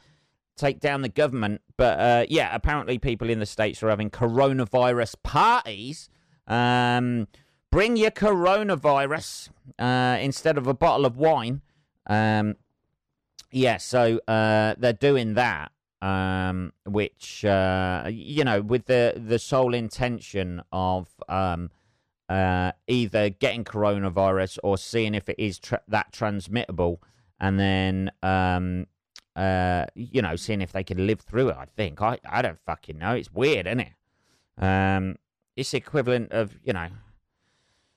take 0.56 0.80
down 0.80 1.02
the 1.02 1.08
government. 1.08 1.60
But 1.76 1.98
uh, 2.00 2.26
yeah, 2.28 2.54
apparently 2.54 2.98
people 2.98 3.30
in 3.30 3.38
the 3.38 3.46
States 3.46 3.82
are 3.82 3.88
having 3.88 4.10
coronavirus 4.10 5.16
parties. 5.22 6.08
Um, 6.46 7.28
bring 7.70 7.96
your 7.96 8.10
coronavirus 8.10 9.50
uh, 9.78 10.18
instead 10.20 10.58
of 10.58 10.66
a 10.66 10.74
bottle 10.74 11.06
of 11.06 11.16
wine. 11.16 11.62
Um, 12.06 12.56
yeah, 13.50 13.78
so 13.78 14.20
uh, 14.28 14.74
they're 14.78 14.92
doing 14.92 15.34
that. 15.34 15.72
um, 16.04 16.74
which 16.84 17.46
uh, 17.46 18.04
you 18.10 18.44
know, 18.44 18.60
with 18.60 18.84
the 18.84 19.14
the 19.16 19.38
sole 19.38 19.72
intention 19.72 20.62
of 20.70 21.08
um, 21.30 21.70
uh, 22.28 22.72
either 22.86 23.30
getting 23.30 23.64
coronavirus 23.64 24.58
or 24.62 24.76
seeing 24.76 25.14
if 25.14 25.30
it 25.30 25.36
is 25.38 25.58
tra- 25.58 25.80
that 25.88 26.12
transmittable, 26.12 26.98
and 27.40 27.58
then 27.58 28.10
um, 28.22 28.86
uh, 29.36 29.86
you 29.94 30.22
know, 30.22 30.36
seeing 30.36 30.60
if 30.60 30.72
they 30.72 30.84
can 30.84 31.06
live 31.06 31.20
through 31.20 31.48
it. 31.48 31.56
I 31.56 31.66
think 31.76 32.00
I 32.00 32.18
I 32.28 32.42
don't 32.42 32.58
fucking 32.66 32.98
know. 32.98 33.14
It's 33.14 33.32
weird, 33.32 33.66
isn't 33.66 33.80
it? 33.80 33.92
Um, 34.58 35.16
it's 35.56 35.74
equivalent 35.74 36.32
of 36.32 36.56
you 36.64 36.72
know, 36.72 36.88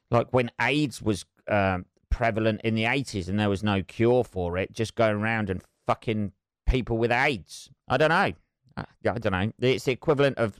like 0.09 0.27
when 0.31 0.51
AIDS 0.59 1.01
was 1.01 1.25
um, 1.47 1.85
prevalent 2.09 2.61
in 2.61 2.75
the 2.75 2.85
eighties 2.85 3.29
and 3.29 3.39
there 3.39 3.49
was 3.49 3.63
no 3.63 3.83
cure 3.83 4.23
for 4.23 4.57
it, 4.57 4.71
just 4.73 4.95
going 4.95 5.17
around 5.17 5.49
and 5.49 5.61
fucking 5.85 6.31
people 6.67 6.97
with 6.97 7.11
AIDS. 7.11 7.69
I 7.87 7.97
don't 7.97 8.09
know. 8.09 8.33
I, 8.75 8.85
I 9.09 9.17
don't 9.17 9.31
know. 9.31 9.51
It's 9.59 9.85
the 9.85 9.91
equivalent 9.91 10.37
of 10.37 10.59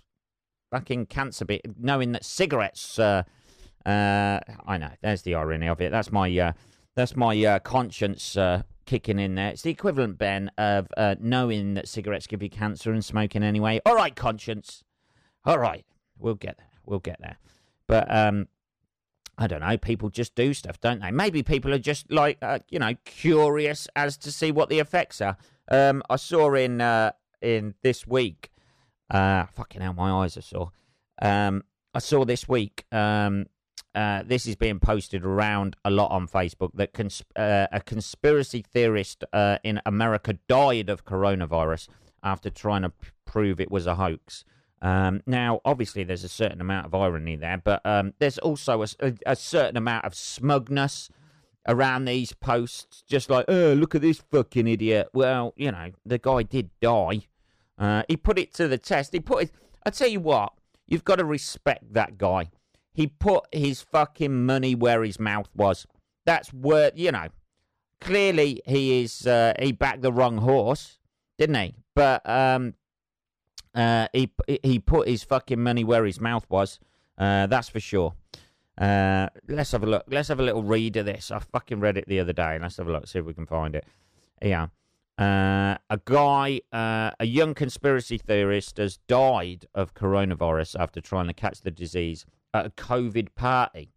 fucking 0.71 1.07
cancer, 1.07 1.45
bit, 1.45 1.61
knowing 1.79 2.11
that 2.13 2.25
cigarettes. 2.25 2.99
Uh, 2.99 3.23
uh, 3.85 4.39
I 4.65 4.77
know. 4.77 4.91
There's 5.01 5.21
the 5.21 5.35
irony 5.35 5.67
of 5.67 5.81
it. 5.81 5.91
That's 5.91 6.11
my 6.11 6.35
uh, 6.37 6.51
that's 6.95 7.15
my 7.15 7.43
uh, 7.43 7.59
conscience 7.59 8.35
uh, 8.35 8.63
kicking 8.87 9.19
in 9.19 9.35
there. 9.35 9.49
It's 9.49 9.61
the 9.61 9.69
equivalent, 9.69 10.17
Ben, 10.17 10.49
of 10.57 10.87
uh, 10.97 11.15
knowing 11.19 11.75
that 11.75 11.87
cigarettes 11.87 12.25
give 12.25 12.41
you 12.41 12.49
cancer 12.49 12.91
and 12.91 13.05
smoking 13.05 13.43
anyway. 13.43 13.79
All 13.85 13.95
right, 13.95 14.15
conscience. 14.15 14.83
All 15.45 15.59
right, 15.59 15.85
we'll 16.17 16.35
get 16.35 16.57
there. 16.57 16.69
We'll 16.85 16.99
get 16.99 17.21
there. 17.21 17.37
But 17.87 18.13
um, 18.13 18.47
I 19.37 19.45
don't 19.45 19.59
know. 19.59 19.77
People 19.77 20.09
just 20.09 20.33
do 20.33 20.53
stuff, 20.53 20.79
don't 20.79 21.01
they? 21.01 21.11
Maybe 21.11 21.43
people 21.43 21.73
are 21.73 21.79
just 21.79 22.11
like 22.11 22.39
uh, 22.41 22.59
you 22.69 22.79
know 22.79 22.95
curious 23.05 23.87
as 23.95 24.17
to 24.17 24.31
see 24.31 24.51
what 24.51 24.69
the 24.69 24.79
effects 24.79 25.21
are. 25.21 25.37
Um, 25.69 26.01
I 26.09 26.15
saw 26.15 26.55
in 26.55 26.81
uh, 26.81 27.11
in 27.41 27.75
this 27.83 28.07
week. 28.07 28.49
Uh, 29.09 29.45
fucking 29.53 29.81
hell, 29.81 29.93
my 29.93 30.11
eyes 30.11 30.35
are 30.37 30.41
sore. 30.41 30.71
Um, 31.21 31.63
I 31.93 31.99
saw 31.99 32.25
this 32.25 32.47
week. 32.49 32.85
Um, 32.91 33.45
uh, 33.97 34.21
this 34.23 34.45
is 34.45 34.55
being 34.55 34.79
posted 34.79 35.25
around 35.25 35.75
a 35.83 35.89
lot 35.89 36.11
on 36.11 36.27
Facebook 36.27 36.69
that 36.75 36.93
cons- 36.93 37.23
uh, 37.35 37.67
a 37.71 37.81
conspiracy 37.81 38.61
theorist 38.61 39.23
uh, 39.33 39.57
in 39.63 39.81
America 39.85 40.37
died 40.47 40.89
of 40.89 41.03
coronavirus 41.03 41.87
after 42.21 42.49
trying 42.49 42.83
to 42.83 42.89
p- 42.89 43.09
prove 43.25 43.59
it 43.59 43.71
was 43.71 43.87
a 43.87 43.95
hoax. 43.95 44.45
Um, 44.83 45.21
now, 45.25 45.61
obviously, 45.65 46.03
there's 46.03 46.23
a 46.23 46.29
certain 46.29 46.61
amount 46.61 46.85
of 46.85 46.93
irony 46.93 47.35
there, 47.35 47.57
but 47.57 47.83
um, 47.85 48.13
there's 48.19 48.37
also 48.37 48.83
a, 48.83 49.13
a, 49.25 49.35
certain 49.35 49.77
amount 49.77 50.05
of 50.05 50.13
smugness 50.13 51.09
around 51.67 52.05
these 52.05 52.33
posts. 52.33 53.03
Just 53.07 53.31
like, 53.31 53.45
oh, 53.47 53.73
look 53.73 53.95
at 53.95 54.01
this 54.01 54.21
fucking 54.31 54.67
idiot. 54.67 55.09
Well, 55.13 55.53
you 55.57 55.71
know, 55.71 55.91
the 56.05 56.19
guy 56.19 56.43
did 56.43 56.69
die. 56.79 57.21
Uh, 57.79 58.03
he 58.07 58.17
put 58.17 58.37
it 58.37 58.53
to 58.55 58.67
the 58.67 58.77
test. 58.77 59.13
He 59.13 59.19
put 59.19 59.45
it. 59.45 59.51
I 59.83 59.89
tell 59.89 60.07
you 60.07 60.19
what, 60.19 60.53
you've 60.85 61.03
got 61.03 61.15
to 61.15 61.25
respect 61.25 61.93
that 61.93 62.19
guy 62.19 62.51
he 62.97 63.05
put 63.05 63.45
his 63.51 63.83
fucking 63.83 64.45
money 64.45 64.73
where 64.73 65.03
his 65.03 65.19
mouth 65.19 65.49
was. 65.55 65.85
That's 66.25 66.51
where 66.51 66.91
you 66.95 67.11
know. 67.11 67.27
Clearly, 68.01 68.61
he 68.65 69.03
is. 69.03 69.25
Uh, 69.25 69.53
he 69.59 69.71
backed 69.71 70.01
the 70.01 70.11
wrong 70.11 70.37
horse, 70.37 70.97
didn't 71.37 71.55
he? 71.55 71.75
But 71.93 72.27
um, 72.27 72.73
uh, 73.75 74.07
he 74.13 74.31
he 74.63 74.79
put 74.79 75.07
his 75.07 75.23
fucking 75.23 75.61
money 75.61 75.83
where 75.83 76.05
his 76.05 76.19
mouth 76.19 76.47
was. 76.49 76.79
Uh, 77.19 77.45
that's 77.45 77.69
for 77.69 77.79
sure. 77.79 78.15
Uh, 78.79 79.27
let's 79.47 79.71
have 79.71 79.83
a 79.83 79.87
look. 79.87 80.05
Let's 80.07 80.29
have 80.29 80.39
a 80.39 80.43
little 80.43 80.63
read 80.63 80.97
of 80.97 81.05
this. 81.05 81.29
I 81.29 81.37
fucking 81.37 81.79
read 81.79 81.97
it 81.97 82.05
the 82.07 82.19
other 82.19 82.33
day. 82.33 82.57
Let's 82.59 82.77
have 82.77 82.87
a 82.87 82.91
look. 82.91 83.07
See 83.07 83.19
if 83.19 83.25
we 83.25 83.33
can 83.35 83.45
find 83.45 83.75
it. 83.75 83.85
Yeah. 84.41 84.67
Uh, 85.19 85.77
a 85.89 85.99
guy, 86.05 86.61
uh, 86.73 87.11
a 87.19 87.25
young 87.25 87.53
conspiracy 87.53 88.17
theorist, 88.17 88.77
has 88.77 88.97
died 89.07 89.67
of 89.75 89.93
coronavirus 89.93 90.79
after 90.79 90.99
trying 90.99 91.27
to 91.27 91.33
catch 91.33 91.61
the 91.61 91.71
disease 91.71 92.25
at 92.53 92.65
a 92.65 92.69
COVID 92.69 93.35
party. 93.35 93.91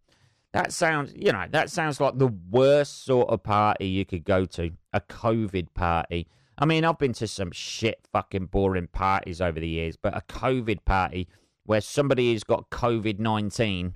That 0.53 0.73
sounds, 0.73 1.13
you 1.15 1.31
know, 1.31 1.45
that 1.51 1.69
sounds 1.69 2.01
like 2.01 2.17
the 2.17 2.33
worst 2.49 3.05
sort 3.05 3.29
of 3.29 3.43
party 3.43 3.87
you 3.87 4.05
could 4.05 4.25
go 4.25 4.45
to. 4.45 4.71
A 4.91 4.99
COVID 4.99 5.73
party. 5.73 6.27
I 6.57 6.65
mean, 6.65 6.83
I've 6.83 6.99
been 6.99 7.13
to 7.13 7.27
some 7.27 7.51
shit 7.51 8.05
fucking 8.11 8.47
boring 8.47 8.87
parties 8.87 9.39
over 9.39 9.59
the 9.59 9.67
years, 9.67 9.95
but 9.95 10.15
a 10.15 10.21
COVID 10.21 10.83
party 10.83 11.27
where 11.65 11.81
somebody 11.81 12.33
has 12.33 12.43
got 12.43 12.69
COVID 12.69 13.17
19, 13.19 13.93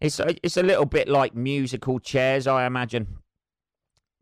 it's, 0.00 0.20
it's 0.42 0.56
a 0.56 0.62
little 0.62 0.86
bit 0.86 1.08
like 1.08 1.34
musical 1.34 1.98
chairs, 1.98 2.46
I 2.46 2.66
imagine. 2.66 3.18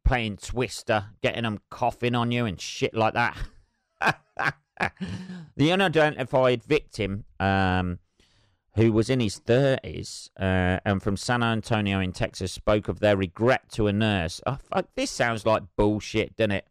Playing 0.04 0.38
Twister, 0.38 1.08
getting 1.22 1.42
them 1.42 1.60
coughing 1.70 2.14
on 2.14 2.32
you 2.32 2.46
and 2.46 2.58
shit 2.58 2.94
like 2.94 3.12
that. 3.12 3.36
the 5.56 5.70
unidentified 5.72 6.64
victim 6.64 7.24
um, 7.38 7.98
who 8.78 8.92
was 8.92 9.10
in 9.10 9.18
his 9.18 9.40
30s 9.40 10.30
uh, 10.38 10.78
and 10.84 11.02
from 11.02 11.16
San 11.16 11.42
Antonio 11.42 11.98
in 11.98 12.12
Texas, 12.12 12.52
spoke 12.52 12.86
of 12.86 13.00
their 13.00 13.16
regret 13.16 13.68
to 13.72 13.88
a 13.88 13.92
nurse. 13.92 14.40
Oh, 14.46 14.56
fuck, 14.72 14.86
this 14.94 15.10
sounds 15.10 15.44
like 15.44 15.64
bullshit, 15.76 16.36
doesn't 16.36 16.52
it? 16.52 16.66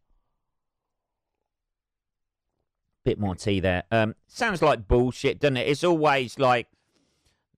Bit 3.04 3.20
more 3.20 3.36
tea 3.36 3.60
there. 3.60 3.84
Um, 3.92 4.16
sounds 4.26 4.62
like 4.62 4.88
bullshit, 4.88 5.42
doesn't 5.42 5.58
it? 5.58 5.68
It's 5.68 5.84
always 5.84 6.40
like 6.40 6.68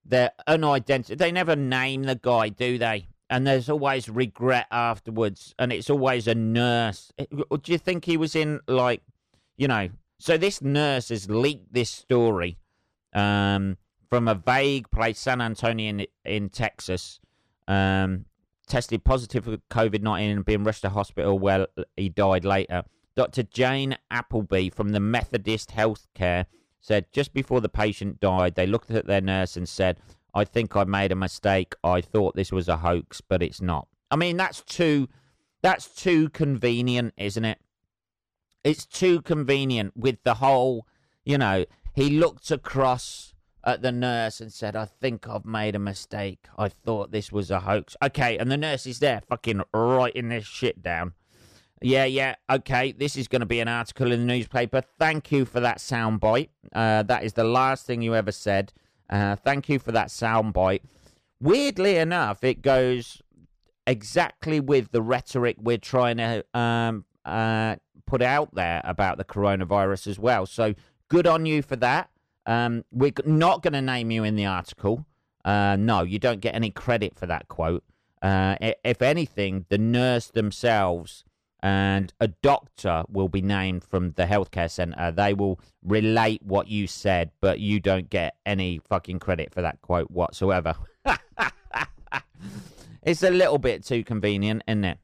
they're 0.03 0.32
unidentified. 0.48 1.20
They 1.20 1.32
never 1.32 1.56
name 1.56 2.03
the 2.03 2.15
guy, 2.15 2.50
do 2.50 2.79
they? 2.79 3.08
And 3.29 3.46
there's 3.46 3.70
always 3.70 4.10
regret 4.10 4.65
afterwards, 4.72 5.53
and 5.60 5.72
it's 5.72 5.91
always 5.91 6.27
a 6.27 6.34
nurse. 6.34 7.13
Do 7.29 7.72
you 7.72 7.77
think 7.77 8.06
he 8.06 8.18
was 8.18 8.36
in 8.36 8.62
like, 8.68 9.03
you 9.58 9.68
know? 9.68 9.89
So 10.18 10.38
this 10.38 10.60
nurse 10.60 11.10
has 11.10 11.29
leaked 11.29 11.72
this 11.72 11.91
story. 11.91 12.58
Um, 13.13 13.77
from 14.09 14.27
a 14.27 14.35
vague 14.35 14.89
place, 14.91 15.19
San 15.19 15.41
Antonio 15.41 15.89
in, 15.89 16.07
in 16.25 16.49
Texas, 16.49 17.19
um, 17.67 18.25
tested 18.67 19.03
positive 19.03 19.45
for 19.45 19.57
COVID 19.69 20.01
19 20.01 20.29
and 20.29 20.45
being 20.45 20.63
rushed 20.63 20.81
to 20.81 20.89
hospital 20.89 21.37
where 21.37 21.67
he 21.95 22.09
died 22.09 22.45
later. 22.45 22.83
Dr. 23.15 23.43
Jane 23.43 23.97
Appleby 24.09 24.69
from 24.69 24.89
the 24.89 24.99
Methodist 24.99 25.71
Healthcare 25.71 26.45
said 26.79 27.05
just 27.11 27.33
before 27.33 27.61
the 27.61 27.69
patient 27.69 28.19
died, 28.19 28.55
they 28.55 28.65
looked 28.65 28.91
at 28.91 29.07
their 29.07 29.21
nurse 29.21 29.57
and 29.57 29.67
said, 29.67 29.99
I 30.33 30.45
think 30.45 30.75
I 30.75 30.83
made 30.83 31.11
a 31.11 31.15
mistake. 31.15 31.73
I 31.83 32.01
thought 32.01 32.35
this 32.35 32.51
was 32.51 32.67
a 32.67 32.77
hoax, 32.77 33.21
but 33.21 33.43
it's 33.43 33.61
not. 33.61 33.87
I 34.11 34.15
mean, 34.15 34.37
that's 34.37 34.61
too 34.63 35.09
that's 35.61 35.87
too 35.87 36.29
convenient, 36.29 37.13
isn't 37.17 37.43
it? 37.43 37.59
It's 38.63 38.85
too 38.85 39.21
convenient 39.21 39.93
with 39.95 40.23
the 40.23 40.35
whole, 40.35 40.87
you 41.25 41.37
know, 41.37 41.65
he 41.93 42.09
looked 42.09 42.51
across 42.51 43.33
at 43.63 43.81
the 43.81 43.91
nurse 43.91 44.39
and 44.39 44.51
said, 44.51 44.75
I 44.75 44.85
think 44.85 45.27
I've 45.27 45.45
made 45.45 45.75
a 45.75 45.79
mistake. 45.79 46.45
I 46.57 46.69
thought 46.69 47.11
this 47.11 47.31
was 47.31 47.51
a 47.51 47.61
hoax. 47.61 47.95
Okay, 48.03 48.37
and 48.37 48.51
the 48.51 48.57
nurse 48.57 48.85
is 48.85 48.99
there 48.99 49.21
fucking 49.27 49.61
writing 49.73 50.29
this 50.29 50.45
shit 50.45 50.81
down. 50.81 51.13
Yeah, 51.81 52.05
yeah, 52.05 52.35
okay, 52.49 52.91
this 52.91 53.15
is 53.15 53.27
going 53.27 53.39
to 53.39 53.45
be 53.45 53.61
an 53.61 53.67
article 53.67 54.11
in 54.11 54.19
the 54.19 54.25
newspaper. 54.25 54.81
Thank 54.97 55.31
you 55.31 55.45
for 55.45 55.61
that 55.61 55.77
soundbite. 55.77 56.49
Uh, 56.73 57.03
that 57.03 57.23
is 57.23 57.33
the 57.33 57.45
last 57.45 57.85
thing 57.85 58.01
you 58.01 58.15
ever 58.15 58.31
said. 58.31 58.73
Uh, 59.09 59.35
thank 59.35 59.69
you 59.69 59.79
for 59.79 59.91
that 59.93 60.09
soundbite. 60.09 60.81
Weirdly 61.41 61.95
enough, 61.95 62.43
it 62.43 62.61
goes 62.61 63.21
exactly 63.87 64.59
with 64.59 64.91
the 64.91 65.01
rhetoric 65.01 65.55
we're 65.59 65.77
trying 65.77 66.17
to 66.17 66.45
um, 66.53 67.05
uh, 67.25 67.77
put 68.05 68.21
out 68.21 68.53
there 68.53 68.81
about 68.83 69.17
the 69.17 69.23
coronavirus 69.23 70.07
as 70.07 70.19
well. 70.19 70.45
So 70.45 70.75
good 71.07 71.25
on 71.25 71.45
you 71.45 71.61
for 71.61 71.77
that. 71.77 72.09
Um, 72.50 72.84
we're 72.91 73.12
not 73.25 73.62
going 73.62 73.74
to 73.74 73.82
name 73.82 74.10
you 74.10 74.24
in 74.24 74.36
the 74.36 74.48
article. 74.48 75.06
Uh, 75.46 75.77
no, 75.79 76.01
you 76.01 76.18
don't 76.18 76.41
get 76.41 76.56
any 76.56 76.72
credit 76.72 77.15
for 77.15 77.27
that 77.27 77.48
quote. 77.48 77.84
Uh, 78.24 78.56
if 78.84 79.03
anything, 79.03 79.68
the 79.70 79.77
nurse 79.77 80.32
themselves 80.32 81.24
and 81.62 82.12
a 82.20 82.29
doctor 82.29 83.03
will 83.08 83.29
be 83.29 83.44
named 83.44 83.84
from 83.84 84.13
the 84.13 84.25
healthcare 84.25 84.70
center. 84.70 85.12
They 85.12 85.36
will 85.36 85.60
relate 85.84 86.41
what 86.41 86.68
you 86.68 86.88
said, 86.88 87.29
but 87.39 87.60
you 87.60 87.79
don't 87.79 88.10
get 88.10 88.38
any 88.48 88.79
fucking 88.89 89.20
credit 89.20 89.53
for 89.53 89.62
that 89.62 89.79
quote 89.84 90.10
whatsoever. 90.10 90.74
it's 93.03 93.22
a 93.22 93.29
little 93.29 93.60
bit 93.60 93.86
too 93.86 94.03
convenient, 94.03 94.63
isn't 94.68 94.86
it? 94.86 94.98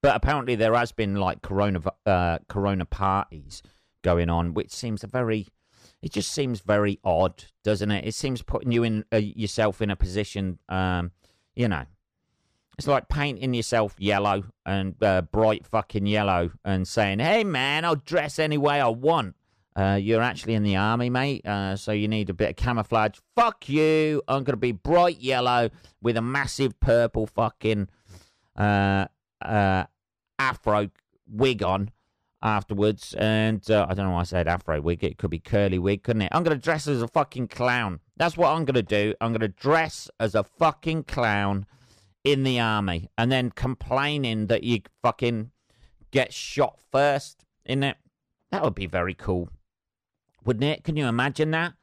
But 0.00 0.14
apparently, 0.14 0.54
there 0.54 0.74
has 0.74 0.92
been 0.92 1.16
like 1.16 1.42
corona 1.42 1.80
uh, 2.06 2.38
corona 2.48 2.84
parties 2.84 3.62
going 4.02 4.30
on, 4.30 4.54
which 4.54 4.70
seems 4.70 5.02
a 5.02 5.08
very 5.08 5.48
it 6.02 6.10
just 6.10 6.32
seems 6.32 6.60
very 6.60 6.98
odd, 7.04 7.44
doesn't 7.62 7.90
it? 7.90 8.04
It 8.04 8.14
seems 8.14 8.42
putting 8.42 8.72
you 8.72 8.82
in 8.82 9.04
uh, 9.12 9.18
yourself 9.18 9.80
in 9.80 9.90
a 9.90 9.96
position, 9.96 10.58
um, 10.68 11.12
you 11.54 11.68
know. 11.68 11.84
It's 12.76 12.88
like 12.88 13.08
painting 13.08 13.54
yourself 13.54 13.94
yellow 13.98 14.44
and 14.66 15.00
uh, 15.02 15.22
bright 15.22 15.66
fucking 15.66 16.06
yellow 16.06 16.50
and 16.64 16.88
saying, 16.88 17.20
"Hey 17.20 17.44
man, 17.44 17.84
I'll 17.84 17.96
dress 17.96 18.38
any 18.38 18.58
way 18.58 18.80
I 18.80 18.88
want." 18.88 19.36
Uh, 19.76 19.98
you're 20.00 20.20
actually 20.20 20.54
in 20.54 20.64
the 20.64 20.76
army, 20.76 21.08
mate, 21.08 21.46
uh, 21.46 21.76
so 21.76 21.92
you 21.92 22.06
need 22.08 22.28
a 22.28 22.34
bit 22.34 22.50
of 22.50 22.56
camouflage. 22.56 23.18
Fuck 23.36 23.68
you! 23.68 24.22
I'm 24.26 24.42
gonna 24.42 24.56
be 24.56 24.72
bright 24.72 25.20
yellow 25.20 25.70
with 26.02 26.16
a 26.16 26.22
massive 26.22 26.78
purple 26.80 27.26
fucking 27.26 27.88
uh, 28.56 29.06
uh, 29.40 29.84
afro 30.38 30.90
wig 31.30 31.62
on 31.62 31.90
afterwards, 32.42 33.14
and 33.18 33.68
uh, 33.70 33.86
I 33.88 33.94
don't 33.94 34.06
know 34.06 34.12
why 34.12 34.20
I 34.20 34.24
said 34.24 34.48
afro 34.48 34.80
wig. 34.80 35.04
It 35.04 35.18
could 35.18 35.30
be 35.30 35.38
curly 35.38 35.78
wig, 35.78 36.02
couldn't 36.02 36.22
it? 36.22 36.28
I'm 36.32 36.42
gonna 36.42 36.56
dress 36.56 36.86
as 36.88 37.02
a 37.02 37.08
fucking 37.08 37.48
clown. 37.48 38.00
That's 38.16 38.36
what 38.36 38.48
I'm 38.50 38.64
gonna 38.64 38.82
do. 38.82 39.14
I'm 39.20 39.32
gonna 39.32 39.48
dress 39.48 40.10
as 40.18 40.34
a 40.34 40.44
fucking 40.44 41.04
clown 41.04 41.66
in 42.24 42.44
the 42.44 42.60
army, 42.60 43.08
and 43.18 43.32
then 43.32 43.50
complaining 43.50 44.46
that 44.46 44.62
you 44.62 44.80
fucking 45.02 45.50
get 46.10 46.32
shot 46.32 46.78
first 46.90 47.44
in 47.64 47.82
it. 47.82 47.96
That 48.50 48.62
would 48.62 48.74
be 48.74 48.86
very 48.86 49.14
cool, 49.14 49.48
wouldn't 50.44 50.64
it? 50.64 50.84
Can 50.84 50.96
you 50.96 51.06
imagine 51.06 51.50
that? 51.52 51.74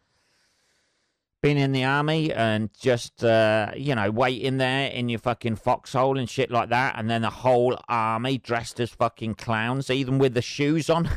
Being 1.42 1.58
in 1.58 1.72
the 1.72 1.86
army 1.86 2.34
and 2.34 2.70
just, 2.78 3.24
uh, 3.24 3.72
you 3.76 3.96
know, 3.96 4.12
waiting 4.12 4.58
there 4.58 4.90
in 4.90 5.08
your 5.08 5.20
fucking 5.20 5.56
foxhole 5.56 6.18
and 6.18 6.30
shit 6.30 6.52
like 6.52 6.70
that, 6.70 6.96
and 6.98 7.10
then 7.10 7.22
the 7.22 7.30
whole 7.30 7.80
army 7.88 8.38
dressed 8.38 8.80
as 8.82 8.90
fucking 8.90 9.36
clowns, 9.36 9.90
even 9.90 10.20
with 10.20 10.34
the 10.34 10.42
shoes 10.42 10.90
on. 10.90 11.10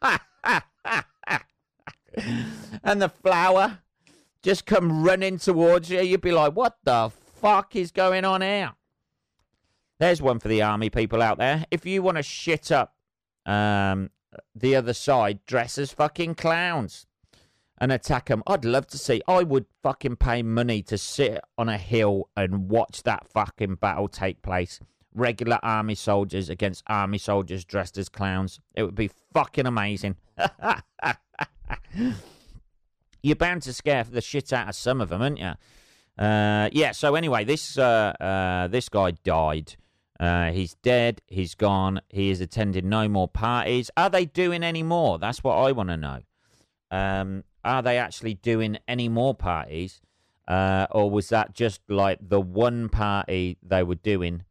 and 2.82 3.02
the 3.02 3.10
flower 3.10 3.80
just 4.42 4.64
come 4.64 5.04
running 5.04 5.38
towards 5.38 5.90
you. 5.90 6.00
You'd 6.00 6.20
be 6.20 6.32
like, 6.32 6.54
what 6.54 6.76
the 6.84 7.10
fuck 7.34 7.76
is 7.76 7.90
going 7.90 8.24
on 8.24 8.40
here? 8.40 8.72
There's 9.98 10.22
one 10.22 10.38
for 10.38 10.48
the 10.48 10.62
army 10.62 10.90
people 10.90 11.20
out 11.20 11.38
there. 11.38 11.64
If 11.70 11.84
you 11.84 12.02
want 12.02 12.16
to 12.16 12.22
shit 12.22 12.70
up 12.70 12.94
um, 13.44 14.10
the 14.54 14.76
other 14.76 14.92
side, 14.92 15.40
dress 15.46 15.78
as 15.78 15.92
fucking 15.92 16.36
clowns 16.36 17.06
and 17.78 17.92
attack 17.92 18.26
them. 18.26 18.42
I'd 18.46 18.64
love 18.64 18.86
to 18.88 18.98
see. 18.98 19.22
I 19.28 19.42
would 19.42 19.66
fucking 19.82 20.16
pay 20.16 20.42
money 20.42 20.82
to 20.82 20.96
sit 20.98 21.40
on 21.58 21.68
a 21.68 21.78
hill 21.78 22.28
and 22.36 22.68
watch 22.68 23.02
that 23.02 23.28
fucking 23.28 23.76
battle 23.76 24.08
take 24.08 24.42
place. 24.42 24.80
Regular 25.14 25.58
army 25.62 25.94
soldiers 25.94 26.50
against 26.50 26.84
army 26.86 27.18
soldiers 27.18 27.64
dressed 27.64 27.96
as 27.98 28.08
clowns. 28.08 28.60
It 28.74 28.82
would 28.82 28.94
be 28.94 29.10
fucking 29.32 29.66
amazing. 29.66 30.16
You're 33.22 33.36
bound 33.36 33.62
to 33.62 33.72
scare 33.72 34.04
the 34.04 34.20
shit 34.20 34.52
out 34.52 34.68
of 34.68 34.74
some 34.74 35.00
of 35.00 35.08
them, 35.08 35.22
aren't 35.22 35.38
you? 35.38 35.52
Uh, 36.18 36.68
yeah. 36.72 36.92
So 36.92 37.14
anyway, 37.14 37.44
this 37.44 37.76
uh, 37.78 38.12
uh, 38.20 38.68
this 38.68 38.88
guy 38.88 39.12
died. 39.12 39.76
Uh, 40.18 40.50
he's 40.50 40.74
dead. 40.82 41.20
He's 41.26 41.54
gone. 41.54 42.00
He 42.08 42.30
is 42.30 42.40
attending 42.40 42.88
no 42.88 43.08
more 43.08 43.28
parties. 43.28 43.90
Are 43.96 44.08
they 44.08 44.24
doing 44.24 44.62
any 44.62 44.82
more? 44.82 45.18
That's 45.18 45.44
what 45.44 45.56
I 45.56 45.72
want 45.72 45.90
to 45.90 45.96
know. 45.96 46.20
Um, 46.90 47.44
are 47.66 47.82
they 47.82 47.98
actually 47.98 48.34
doing 48.34 48.78
any 48.86 49.08
more 49.08 49.34
parties? 49.34 50.00
Uh, 50.46 50.86
or 50.92 51.10
was 51.10 51.28
that 51.30 51.52
just 51.52 51.80
like 51.88 52.18
the 52.22 52.40
one 52.40 52.88
party 52.88 53.58
they 53.62 53.82
were 53.82 53.96
doing? 53.96 54.44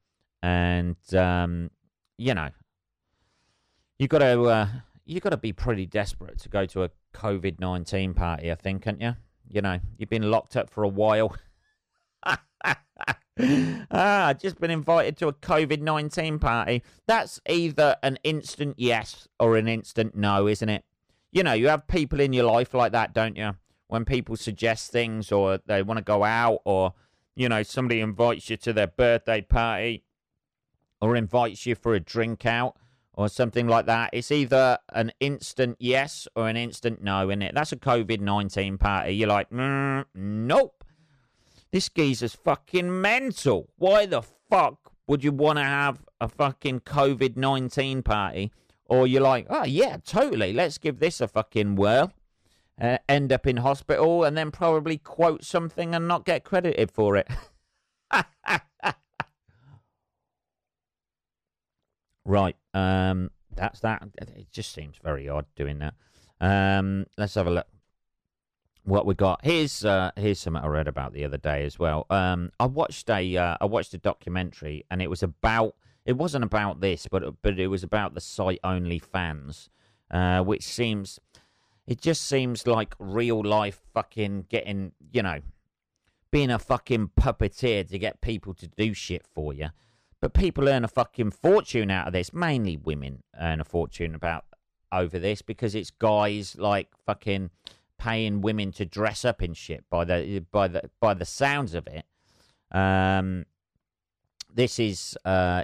And, 0.43 0.97
um, 1.15 1.71
you 2.17 2.33
know, 2.33 2.49
you 3.97 4.09
got 4.09 4.19
to 4.19 4.43
uh, 4.43 4.67
you 5.05 5.21
got 5.21 5.29
to 5.29 5.37
be 5.37 5.53
pretty 5.53 5.85
desperate 5.85 6.39
to 6.39 6.49
go 6.49 6.65
to 6.65 6.83
a 6.83 6.89
COVID 7.13 7.59
nineteen 7.59 8.13
party, 8.13 8.51
I 8.51 8.55
think, 8.55 8.83
can't 8.83 8.99
you? 9.01 9.15
You 9.49 9.61
know, 9.61 9.79
you've 9.97 10.09
been 10.09 10.29
locked 10.29 10.57
up 10.57 10.69
for 10.69 10.83
a 10.83 10.89
while. 10.89 11.35
ah, 13.91 14.33
just 14.33 14.59
been 14.59 14.71
invited 14.71 15.15
to 15.17 15.29
a 15.29 15.33
COVID 15.33 15.79
nineteen 15.79 16.39
party. 16.39 16.83
That's 17.07 17.39
either 17.47 17.95
an 18.03 18.19
instant 18.23 18.75
yes 18.77 19.29
or 19.39 19.55
an 19.55 19.69
instant 19.69 20.15
no, 20.15 20.47
isn't 20.47 20.67
it? 20.69 20.83
You 21.35 21.43
know, 21.43 21.51
you 21.51 21.67
have 21.67 21.85
people 21.87 22.21
in 22.21 22.31
your 22.31 22.45
life 22.45 22.73
like 22.73 22.93
that, 22.93 23.13
don't 23.13 23.35
you? 23.35 23.51
When 23.87 24.05
people 24.05 24.37
suggest 24.37 24.91
things 24.91 25.33
or 25.33 25.59
they 25.65 25.83
want 25.83 25.97
to 25.97 26.03
go 26.03 26.23
out 26.23 26.61
or, 26.63 26.93
you 27.35 27.49
know, 27.49 27.61
somebody 27.61 27.99
invites 27.99 28.49
you 28.49 28.55
to 28.55 28.71
their 28.71 28.87
birthday 28.87 29.41
party 29.41 30.05
or 31.01 31.17
invites 31.17 31.65
you 31.65 31.75
for 31.75 31.93
a 31.93 31.99
drink 31.99 32.45
out 32.45 32.77
or 33.13 33.27
something 33.27 33.67
like 33.67 33.85
that. 33.85 34.11
It's 34.13 34.31
either 34.31 34.79
an 34.93 35.11
instant 35.19 35.75
yes 35.77 36.25
or 36.37 36.47
an 36.47 36.55
instant 36.55 37.03
no, 37.03 37.29
in 37.29 37.41
it? 37.41 37.53
That's 37.53 37.73
a 37.73 37.77
COVID 37.77 38.21
19 38.21 38.77
party. 38.77 39.11
You're 39.11 39.27
like, 39.27 39.49
mm, 39.49 40.05
nope. 40.13 40.85
This 41.69 41.89
geezer's 41.89 42.33
fucking 42.33 43.01
mental. 43.01 43.67
Why 43.75 44.05
the 44.05 44.21
fuck 44.21 44.93
would 45.05 45.21
you 45.21 45.33
want 45.33 45.59
to 45.59 45.65
have 45.65 45.99
a 46.21 46.29
fucking 46.29 46.79
COVID 46.79 47.35
19 47.35 48.03
party 48.03 48.53
or 48.85 49.07
you're 49.07 49.21
like, 49.21 49.47
oh, 49.49 49.65
yeah, 49.65 49.97
totally. 50.05 50.53
Let's 50.53 50.77
give 50.77 50.99
this 50.99 51.19
a 51.21 51.27
fucking 51.27 51.75
whirl. 51.75 52.13
Uh, 52.79 52.97
end 53.07 53.31
up 53.31 53.47
in 53.47 53.57
hospital 53.57 54.23
and 54.25 54.37
then 54.37 54.51
probably 54.51 54.97
quote 54.97 55.45
something 55.45 55.95
and 55.95 56.07
not 56.07 56.25
get 56.25 56.43
credited 56.43 56.91
for 56.91 57.15
it. 57.15 57.27
right. 62.25 62.57
Um, 62.73 63.31
that's 63.55 63.79
that. 63.79 64.03
It 64.17 64.51
just 64.51 64.73
seems 64.73 64.97
very 65.01 65.29
odd 65.29 65.45
doing 65.55 65.79
that. 65.79 65.93
Um, 66.41 67.05
let's 67.17 67.35
have 67.35 67.47
a 67.47 67.51
look. 67.51 67.67
What 68.83 69.05
we 69.07 69.15
got 69.15 69.43
here's 69.43 69.83
uh, 69.83 70.11
here's 70.15 70.39
something 70.39 70.63
I 70.63 70.67
read 70.67 70.87
about 70.87 71.13
the 71.13 71.25
other 71.25 71.37
day 71.37 71.65
as 71.65 71.79
well. 71.79 72.05
Um, 72.11 72.51
I 72.59 72.67
watched 72.67 73.09
a 73.09 73.37
uh, 73.37 73.57
I 73.59 73.65
watched 73.65 73.95
a 73.95 73.97
documentary 73.97 74.85
and 74.91 75.01
it 75.01 75.09
was 75.09 75.23
about 75.23 75.75
it 76.05 76.17
wasn't 76.17 76.43
about 76.43 76.81
this, 76.81 77.07
but 77.09 77.41
but 77.41 77.59
it 77.59 77.67
was 77.67 77.83
about 77.83 78.13
the 78.13 78.21
site 78.21 78.59
OnlyFans, 78.63 79.69
uh, 80.11 80.41
which 80.41 80.63
seems 80.63 81.19
it 81.87 81.99
just 81.99 82.23
seems 82.23 82.67
like 82.67 82.95
real 82.99 83.43
life 83.43 83.79
fucking 83.93 84.45
getting 84.49 84.91
you 85.11 85.23
know 85.23 85.41
being 86.31 86.51
a 86.51 86.59
fucking 86.59 87.11
puppeteer 87.19 87.87
to 87.89 87.97
get 87.97 88.21
people 88.21 88.53
to 88.53 88.67
do 88.67 88.93
shit 88.93 89.25
for 89.33 89.53
you. 89.53 89.69
But 90.21 90.33
people 90.33 90.67
earn 90.69 90.83
a 90.83 90.87
fucking 90.87 91.31
fortune 91.31 91.91
out 91.91 92.07
of 92.07 92.13
this. 92.13 92.33
Mainly 92.33 92.77
women 92.77 93.23
earn 93.39 93.59
a 93.59 93.65
fortune 93.65 94.15
about 94.15 94.45
over 94.91 95.19
this 95.19 95.41
because 95.41 95.75
it's 95.75 95.91
guys 95.91 96.55
like 96.57 96.89
fucking 97.05 97.49
paying 97.97 98.41
women 98.41 98.71
to 98.73 98.85
dress 98.85 99.25
up 99.25 99.41
in 99.41 99.53
shit 99.53 99.83
by 99.89 100.03
the 100.05 100.45
by 100.51 100.67
the 100.67 100.89
by 100.99 101.13
the 101.13 101.25
sounds 101.25 101.73
of 101.73 101.87
it. 101.87 102.05
Um, 102.71 103.45
this 104.55 104.79
is 104.79 105.17
uh, 105.25 105.63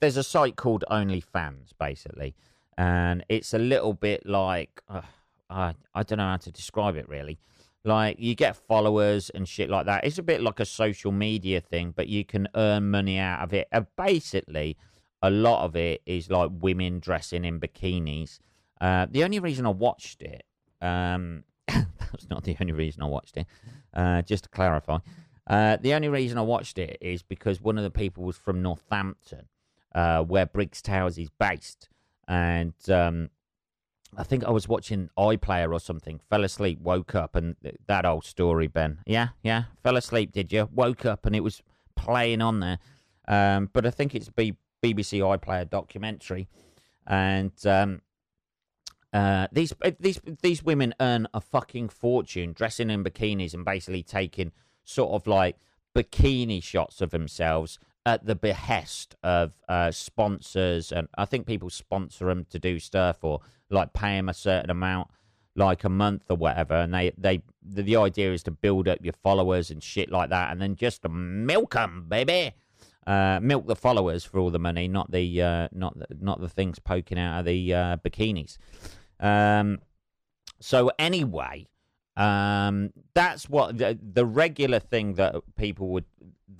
there's 0.00 0.16
a 0.16 0.22
site 0.22 0.56
called 0.56 0.84
OnlyFans 0.90 1.70
basically, 1.78 2.34
and 2.76 3.24
it's 3.28 3.54
a 3.54 3.58
little 3.58 3.94
bit 3.94 4.26
like 4.26 4.82
uh, 4.88 5.02
I 5.48 5.74
I 5.94 6.02
don't 6.02 6.18
know 6.18 6.28
how 6.28 6.36
to 6.38 6.50
describe 6.50 6.96
it 6.96 7.08
really. 7.08 7.38
Like 7.84 8.16
you 8.18 8.34
get 8.34 8.56
followers 8.56 9.30
and 9.30 9.48
shit 9.48 9.70
like 9.70 9.86
that. 9.86 10.04
It's 10.04 10.18
a 10.18 10.22
bit 10.22 10.40
like 10.40 10.58
a 10.58 10.64
social 10.64 11.12
media 11.12 11.60
thing, 11.60 11.92
but 11.94 12.08
you 12.08 12.24
can 12.24 12.48
earn 12.54 12.90
money 12.90 13.18
out 13.18 13.42
of 13.42 13.52
it. 13.52 13.68
Basically, 13.96 14.76
a 15.22 15.30
lot 15.30 15.64
of 15.64 15.76
it 15.76 16.02
is 16.06 16.30
like 16.30 16.50
women 16.60 16.98
dressing 16.98 17.44
in 17.44 17.60
bikinis. 17.60 18.40
Uh, 18.80 19.06
the 19.10 19.22
only 19.22 19.38
reason 19.38 19.66
I 19.66 19.70
watched 19.70 20.22
it, 20.22 20.44
um, 20.80 21.44
that's 21.68 22.28
not 22.30 22.44
the 22.44 22.56
only 22.60 22.72
reason 22.72 23.02
I 23.02 23.06
watched 23.06 23.36
it. 23.36 23.46
Uh, 23.92 24.22
just 24.22 24.44
to 24.44 24.50
clarify, 24.50 24.98
uh, 25.46 25.76
the 25.80 25.94
only 25.94 26.08
reason 26.08 26.38
I 26.38 26.42
watched 26.42 26.78
it 26.78 26.98
is 27.00 27.22
because 27.22 27.60
one 27.60 27.76
of 27.76 27.84
the 27.84 27.90
people 27.90 28.24
was 28.24 28.36
from 28.36 28.62
Northampton, 28.62 29.48
uh, 29.94 30.22
where 30.22 30.46
Briggs 30.46 30.80
Towers 30.80 31.18
is 31.18 31.30
based, 31.38 31.88
and 32.26 32.74
um, 32.88 33.30
I 34.16 34.22
think 34.22 34.44
I 34.44 34.50
was 34.50 34.68
watching 34.68 35.10
iPlayer 35.18 35.72
or 35.72 35.80
something. 35.80 36.20
Fell 36.30 36.44
asleep, 36.44 36.80
woke 36.80 37.14
up, 37.14 37.36
and 37.36 37.56
that 37.86 38.06
old 38.06 38.24
story, 38.24 38.68
Ben. 38.68 39.00
Yeah, 39.06 39.28
yeah, 39.42 39.64
fell 39.82 39.96
asleep. 39.96 40.32
Did 40.32 40.52
you? 40.52 40.68
Woke 40.72 41.04
up, 41.04 41.26
and 41.26 41.36
it 41.36 41.40
was 41.40 41.62
playing 41.94 42.40
on 42.40 42.60
there. 42.60 42.78
Um, 43.28 43.70
but 43.72 43.86
I 43.86 43.90
think 43.90 44.14
it's 44.14 44.28
B- 44.30 44.56
BBC 44.82 45.20
iPlayer 45.20 45.68
documentary, 45.68 46.48
and 47.06 47.52
um, 47.66 48.00
uh, 49.12 49.46
these 49.52 49.72
these 50.00 50.20
these 50.42 50.62
women 50.62 50.94
earn 51.00 51.28
a 51.32 51.40
fucking 51.40 51.88
fortune 51.88 52.52
dressing 52.52 52.90
in 52.90 53.04
bikinis 53.04 53.54
and 53.54 53.64
basically 53.64 54.02
taking 54.02 54.52
sort 54.84 55.12
of 55.12 55.26
like 55.26 55.56
bikini 55.94 56.62
shots 56.62 57.00
of 57.00 57.10
themselves 57.10 57.78
at 58.06 58.26
the 58.26 58.34
behest 58.34 59.16
of 59.22 59.52
uh, 59.68 59.90
sponsors, 59.90 60.92
and 60.92 61.08
I 61.16 61.24
think 61.24 61.46
people 61.46 61.70
sponsor 61.70 62.26
them 62.26 62.46
to 62.50 62.58
do 62.58 62.78
stuff 62.78 63.18
or 63.22 63.40
like 63.70 63.92
pay 63.92 64.16
them 64.16 64.28
a 64.28 64.34
certain 64.34 64.70
amount, 64.70 65.08
like 65.56 65.84
a 65.84 65.88
month 65.88 66.24
or 66.28 66.36
whatever. 66.36 66.74
And 66.74 66.92
they 66.92 67.12
they 67.16 67.42
the, 67.62 67.82
the 67.82 67.96
idea 67.96 68.32
is 68.32 68.42
to 68.44 68.50
build 68.50 68.88
up 68.88 68.98
your 69.02 69.14
followers 69.14 69.70
and 69.70 69.82
shit 69.82 70.10
like 70.10 70.30
that, 70.30 70.52
and 70.52 70.60
then 70.60 70.76
just 70.76 71.08
milk 71.08 71.74
them, 71.74 72.06
baby. 72.08 72.52
Uh, 73.06 73.38
milk 73.42 73.66
the 73.66 73.76
followers 73.76 74.24
for 74.24 74.38
all 74.38 74.50
the 74.50 74.58
money, 74.58 74.88
not 74.88 75.10
the 75.10 75.42
uh, 75.42 75.68
not 75.72 75.98
the, 75.98 76.06
not 76.20 76.40
the 76.40 76.48
things 76.48 76.78
poking 76.78 77.18
out 77.18 77.40
of 77.40 77.46
the 77.46 77.74
uh, 77.74 77.96
bikinis. 77.98 78.56
Um, 79.20 79.80
so 80.60 80.90
anyway, 80.98 81.66
um, 82.16 82.92
that's 83.14 83.48
what 83.48 83.78
the, 83.78 83.98
the 84.00 84.24
regular 84.24 84.78
thing 84.78 85.14
that 85.14 85.34
people 85.56 85.88
would. 85.88 86.04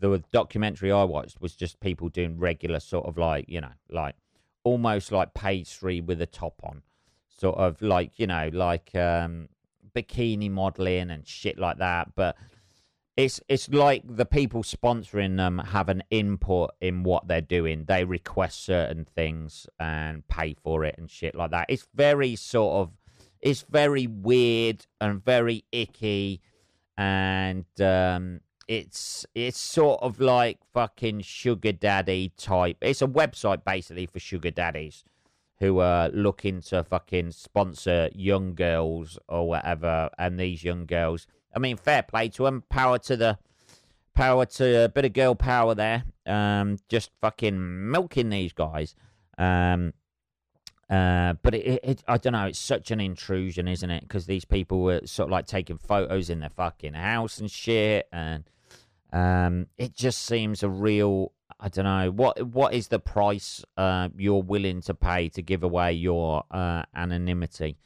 The 0.01 0.23
documentary 0.33 0.91
I 0.93 1.05
watched 1.05 1.41
was 1.41 1.55
just 1.55 1.81
people 1.81 2.09
doing 2.09 2.39
regular 2.39 2.81
sort 2.81 3.07
of 3.07 3.17
like 3.17 3.47
you 3.49 3.61
know 3.61 3.73
like 3.89 4.17
almost 4.65 5.13
like 5.13 5.31
three 5.67 6.01
with 6.01 6.21
a 6.21 6.27
top 6.27 6.61
on, 6.65 6.83
sort 7.29 7.57
of 7.57 7.81
like 7.81 8.19
you 8.19 8.27
know 8.27 8.51
like 8.53 8.95
um, 8.95 9.49
bikini 9.95 10.51
modeling 10.51 11.11
and 11.11 11.27
shit 11.27 11.59
like 11.59 11.79
that. 11.79 12.15
But 12.17 12.37
it's 13.17 13.41
it's 13.49 13.69
like 13.69 14.03
the 14.05 14.27
people 14.27 14.65
sponsoring 14.65 15.37
them 15.37 15.59
have 15.59 15.89
an 15.89 16.03
input 16.11 16.73
in 16.81 17.05
what 17.05 17.29
they're 17.29 17.41
doing. 17.41 17.85
They 17.85 18.05
request 18.05 18.65
certain 18.65 19.05
things 19.05 19.69
and 19.79 20.27
pay 20.27 20.55
for 20.55 20.85
it 20.85 20.97
and 20.99 21.09
shit 21.09 21.35
like 21.37 21.53
that. 21.53 21.67
It's 21.69 21.87
very 21.95 22.35
sort 22.35 22.75
of 22.75 22.91
it's 23.45 23.63
very 23.63 24.09
weird 24.09 24.87
and 25.01 25.25
very 25.25 25.65
icky 25.71 26.41
and 26.99 27.67
um 27.81 28.41
it's 28.67 29.25
it's 29.35 29.61
sort 29.61 30.03
of 30.03 30.19
like 30.21 30.59
fucking 30.73 31.21
sugar 31.21 31.73
daddy 31.73 32.33
type. 32.37 32.79
It's 32.81 33.03
a 33.03 33.07
website 33.07 33.63
basically 33.65 34.07
for 34.07 34.19
sugar 34.19 34.51
daddies 34.51 35.05
who 35.59 35.79
are 35.79 36.09
looking 36.09 36.63
to 36.63 36.83
fucking 36.83 37.31
sponsor 37.31 38.09
young 38.15 38.55
girls 38.55 39.19
or 39.29 39.47
whatever 39.49 40.11
and 40.19 40.41
these 40.41 40.65
young 40.65 40.87
girls 40.87 41.29
I 41.55 41.59
mean, 41.59 41.77
fair 41.77 42.03
play 42.03 42.29
to 42.31 42.45
them. 42.45 42.65
Power 42.69 42.99
to 42.99 43.17
the 43.17 43.39
power 44.15 44.47
to 44.47 44.85
a 44.85 44.89
bit 44.89 45.05
of 45.05 45.13
girl 45.13 45.35
power 45.35 45.75
there. 45.75 46.05
Um, 46.27 46.79
just 46.89 47.11
fucking 47.21 47.91
milking 47.91 48.31
these 48.31 48.53
guys. 48.53 48.95
Um, 49.39 49.93
uh, 50.91 51.35
but 51.43 51.55
it, 51.55 51.81
it, 51.83 52.05
I 52.07 52.19
don't 52.19 52.35
know. 52.35 52.47
It's 52.47 52.59
such 52.59 52.91
an 52.91 53.01
intrusion, 53.01 53.69
isn't 53.69 53.91
it? 53.91 54.03
Because 54.03 54.27
these 54.27 54.45
people 54.45 54.83
were 54.83 55.01
sort 55.07 55.29
of 55.29 55.33
like 55.33 55.47
taking 55.47 55.79
photos 55.79 56.29
in 56.31 56.41
their 56.41 56.51
fucking 56.51 56.95
house 56.95 57.39
and 57.39 57.51
shit, 57.51 58.09
and 58.13 58.45
um, 59.13 59.67
it 59.79 59.95
just 59.95 60.23
seems 60.23 60.63
a 60.63 60.69
real. 60.69 61.33
I 61.59 61.69
don't 61.69 61.85
know 61.85 62.11
what 62.11 62.43
what 62.49 62.75
is 62.75 62.89
the 62.89 62.99
price 62.99 63.65
uh, 63.77 64.09
you're 64.17 64.43
willing 64.43 64.83
to 64.83 64.95
pay 64.95 65.29
to 65.31 65.43
give 65.43 65.63
away 65.63 65.93
your 65.93 66.45
uh, 66.51 66.83
anonymity. 66.95 67.79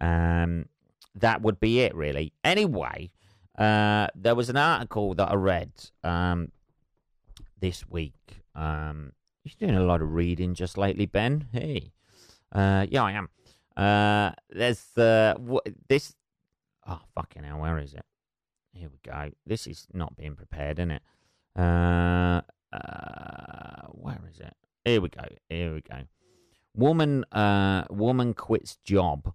Um, 0.00 0.66
that 1.14 1.42
would 1.42 1.60
be 1.60 1.80
it, 1.80 1.94
really. 1.94 2.32
Anyway, 2.42 3.10
uh, 3.56 4.08
there 4.14 4.34
was 4.34 4.48
an 4.48 4.56
article 4.56 5.14
that 5.14 5.30
I 5.30 5.34
read 5.34 5.70
um, 6.02 6.50
this 7.60 7.88
week. 7.88 8.42
Um, 8.54 9.12
you're 9.44 9.68
doing 9.68 9.80
a 9.80 9.84
lot 9.84 10.02
of 10.02 10.12
reading 10.12 10.54
just 10.54 10.78
lately, 10.78 11.06
Ben. 11.06 11.48
Hey, 11.52 11.92
uh, 12.52 12.86
yeah, 12.88 13.02
I 13.02 13.12
am. 13.12 13.28
Uh, 13.76 14.32
there's 14.50 14.96
uh, 14.96 15.34
this. 15.88 16.14
Oh 16.86 17.00
fucking 17.14 17.44
hell! 17.44 17.60
Where 17.60 17.78
is 17.78 17.94
it? 17.94 18.04
Here 18.72 18.88
we 18.88 18.98
go. 19.02 19.30
This 19.46 19.66
is 19.66 19.86
not 19.92 20.16
being 20.16 20.34
prepared, 20.34 20.78
isn't 20.78 20.90
it? 20.92 21.02
Uh, 21.56 22.40
uh, 22.72 23.86
where 23.90 24.20
is 24.30 24.40
it? 24.40 24.54
Here 24.84 25.00
we 25.00 25.08
go. 25.08 25.24
Here 25.48 25.74
we 25.74 25.80
go. 25.82 26.02
Woman, 26.74 27.24
uh, 27.32 27.84
woman 27.90 28.32
quits 28.32 28.76
job 28.82 29.32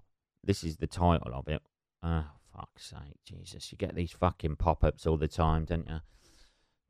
this 0.47 0.63
is 0.63 0.77
the 0.77 0.87
title 0.87 1.33
of 1.33 1.47
it. 1.49 1.61
Oh, 2.01 2.23
fuck's 2.55 2.85
sake, 2.85 3.19
Jesus. 3.25 3.69
You 3.71 3.77
get 3.77 3.95
these 3.95 4.13
fucking 4.13 4.55
pop 4.55 4.83
ups 4.83 5.05
all 5.05 5.17
the 5.17 5.27
time, 5.27 5.65
don't 5.65 5.87
you? 5.87 5.99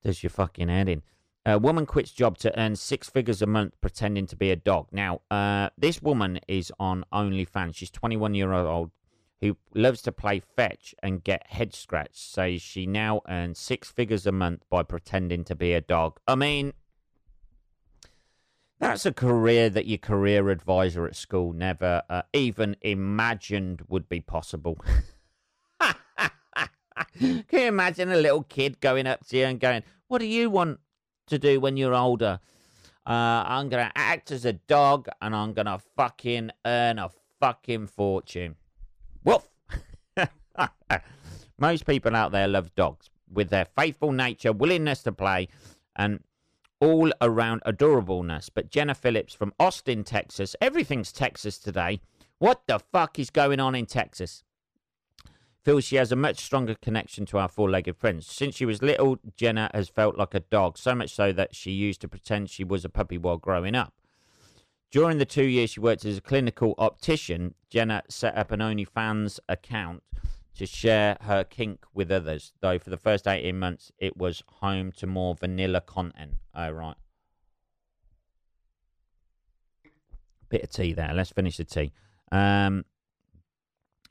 Does 0.04 0.22
your 0.22 0.30
fucking 0.30 0.70
head 0.70 0.88
in. 0.88 1.02
A 1.48 1.58
woman 1.58 1.86
quits 1.86 2.12
job 2.12 2.38
to 2.40 2.60
earn 2.60 2.76
six 2.76 3.10
figures 3.10 3.42
a 3.42 3.46
month 3.46 3.80
pretending 3.80 4.28
to 4.28 4.36
be 4.36 4.52
a 4.52 4.58
dog. 4.58 4.90
Now, 4.92 5.22
uh, 5.32 5.70
this 5.78 6.02
woman 6.02 6.42
is 6.46 6.74
on 6.78 7.06
OnlyFans. 7.14 7.76
She's 7.76 7.90
21 7.90 8.36
year 8.36 8.52
old 8.52 8.92
who 9.40 9.56
loves 9.74 10.02
to 10.02 10.12
play 10.12 10.42
fetch 10.42 10.94
and 11.02 11.24
get 11.24 11.48
head 11.48 11.74
scratched. 11.74 12.18
Says 12.18 12.62
she 12.62 12.86
now 12.86 13.22
earns 13.30 13.60
six 13.60 13.90
figures 13.90 14.28
a 14.28 14.34
month 14.34 14.66
by 14.70 14.84
pretending 14.84 15.46
to 15.46 15.56
be 15.56 15.72
a 15.72 15.80
dog. 15.80 16.20
I 16.28 16.36
mean, 16.36 16.74
that's 18.80 19.06
a 19.06 19.14
career 19.14 19.70
that 19.70 19.86
your 19.88 20.00
career 20.00 20.50
advisor 20.50 21.08
at 21.08 21.16
school 21.16 21.54
never 21.54 22.02
uh, 22.10 22.24
even 22.34 22.76
imagined 22.82 23.84
would 23.88 24.10
be 24.10 24.20
possible. 24.20 24.78
Can 27.18 27.46
you 27.54 27.60
imagine 27.60 28.12
a 28.12 28.18
little 28.18 28.44
kid 28.44 28.82
going 28.82 29.08
up 29.08 29.26
to 29.28 29.38
you 29.38 29.46
and 29.46 29.62
going, 29.62 29.84
What 30.10 30.20
do 30.20 30.26
you 30.26 30.50
want 30.50 30.82
to 31.28 31.40
do 31.40 31.60
when 31.60 31.78
you're 31.78 31.96
older? 31.96 32.40
Uh, 33.06 33.44
I'm 33.46 33.70
going 33.70 33.86
to 33.86 33.92
act 33.96 34.32
as 34.32 34.44
a 34.44 34.54
dog 34.54 35.08
and 35.22 35.36
I'm 35.36 35.54
going 35.54 35.68
to 35.68 35.80
fucking 35.96 36.52
earn 36.66 37.00
a 37.00 37.10
fucking 37.40 37.88
fortune. 37.88 38.56
Woof! 39.24 39.48
Most 41.58 41.86
people 41.86 42.16
out 42.16 42.32
there 42.32 42.48
love 42.48 42.76
dogs 42.76 43.10
with 43.32 43.50
their 43.50 43.66
faithful 43.66 44.12
nature, 44.12 44.52
willingness 44.52 45.04
to 45.04 45.12
play, 45.12 45.48
and 45.96 46.20
all 46.80 47.12
around 47.22 47.62
adorableness. 47.66 48.50
But 48.54 48.70
Jenna 48.70 48.96
Phillips 48.96 49.34
from 49.34 49.54
Austin, 49.60 50.04
Texas, 50.04 50.56
everything's 50.62 51.12
Texas 51.12 51.58
today. 51.58 52.02
What 52.40 52.68
the 52.68 52.80
fuck 52.80 53.18
is 53.18 53.30
going 53.30 53.60
on 53.60 53.74
in 53.74 53.86
Texas? 53.86 54.44
Feels 55.68 55.84
she 55.84 55.98
has 55.98 56.14
a 56.14 56.16
much 56.16 56.40
stronger 56.40 56.76
connection 56.82 57.26
to 57.26 57.38
our 57.38 57.50
four 57.50 57.70
legged 57.70 57.98
friends. 57.98 58.26
Since 58.26 58.56
she 58.56 58.66
was 58.66 58.82
little, 58.82 59.20
Jenna 59.36 59.70
has 59.74 59.90
felt 59.90 60.18
like 60.18 60.34
a 60.34 60.40
dog, 60.40 60.78
so 60.78 60.96
much 60.96 61.14
so 61.14 61.34
that 61.34 61.54
she 61.54 61.72
used 61.72 62.00
to 62.00 62.08
pretend 62.08 62.50
she 62.50 62.64
was 62.64 62.86
a 62.86 62.90
puppy 62.90 63.18
while 63.18 63.36
growing 63.36 63.76
up. 63.76 63.94
During 64.92 65.18
the 65.18 65.26
two 65.26 65.44
years 65.44 65.72
she 65.72 65.82
worked 65.82 66.06
as 66.06 66.20
a 66.20 66.22
clinical 66.22 66.74
optician, 66.78 67.54
Jenna 67.70 68.04
set 68.08 68.38
up 68.38 68.52
an 68.52 68.62
OnlyFans 68.62 69.42
account 69.50 70.04
to 70.56 70.66
share 70.66 71.18
her 71.24 71.44
kink 71.44 71.84
with 71.94 72.14
others, 72.14 72.54
though 72.62 72.80
for 72.80 72.90
the 72.90 72.96
first 72.96 73.28
18 73.28 73.60
months 73.60 73.92
it 74.00 74.16
was 74.16 74.44
home 74.48 74.94
to 74.94 75.06
more 75.06 75.36
vanilla 75.36 75.82
content. 75.82 76.36
Oh, 76.56 76.72
right. 76.72 76.96
Bit 80.48 80.64
of 80.64 80.70
tea 80.70 80.94
there. 80.94 81.12
Let's 81.14 81.32
finish 81.32 81.58
the 81.58 81.66
tea. 81.66 81.92
Um, 82.32 82.86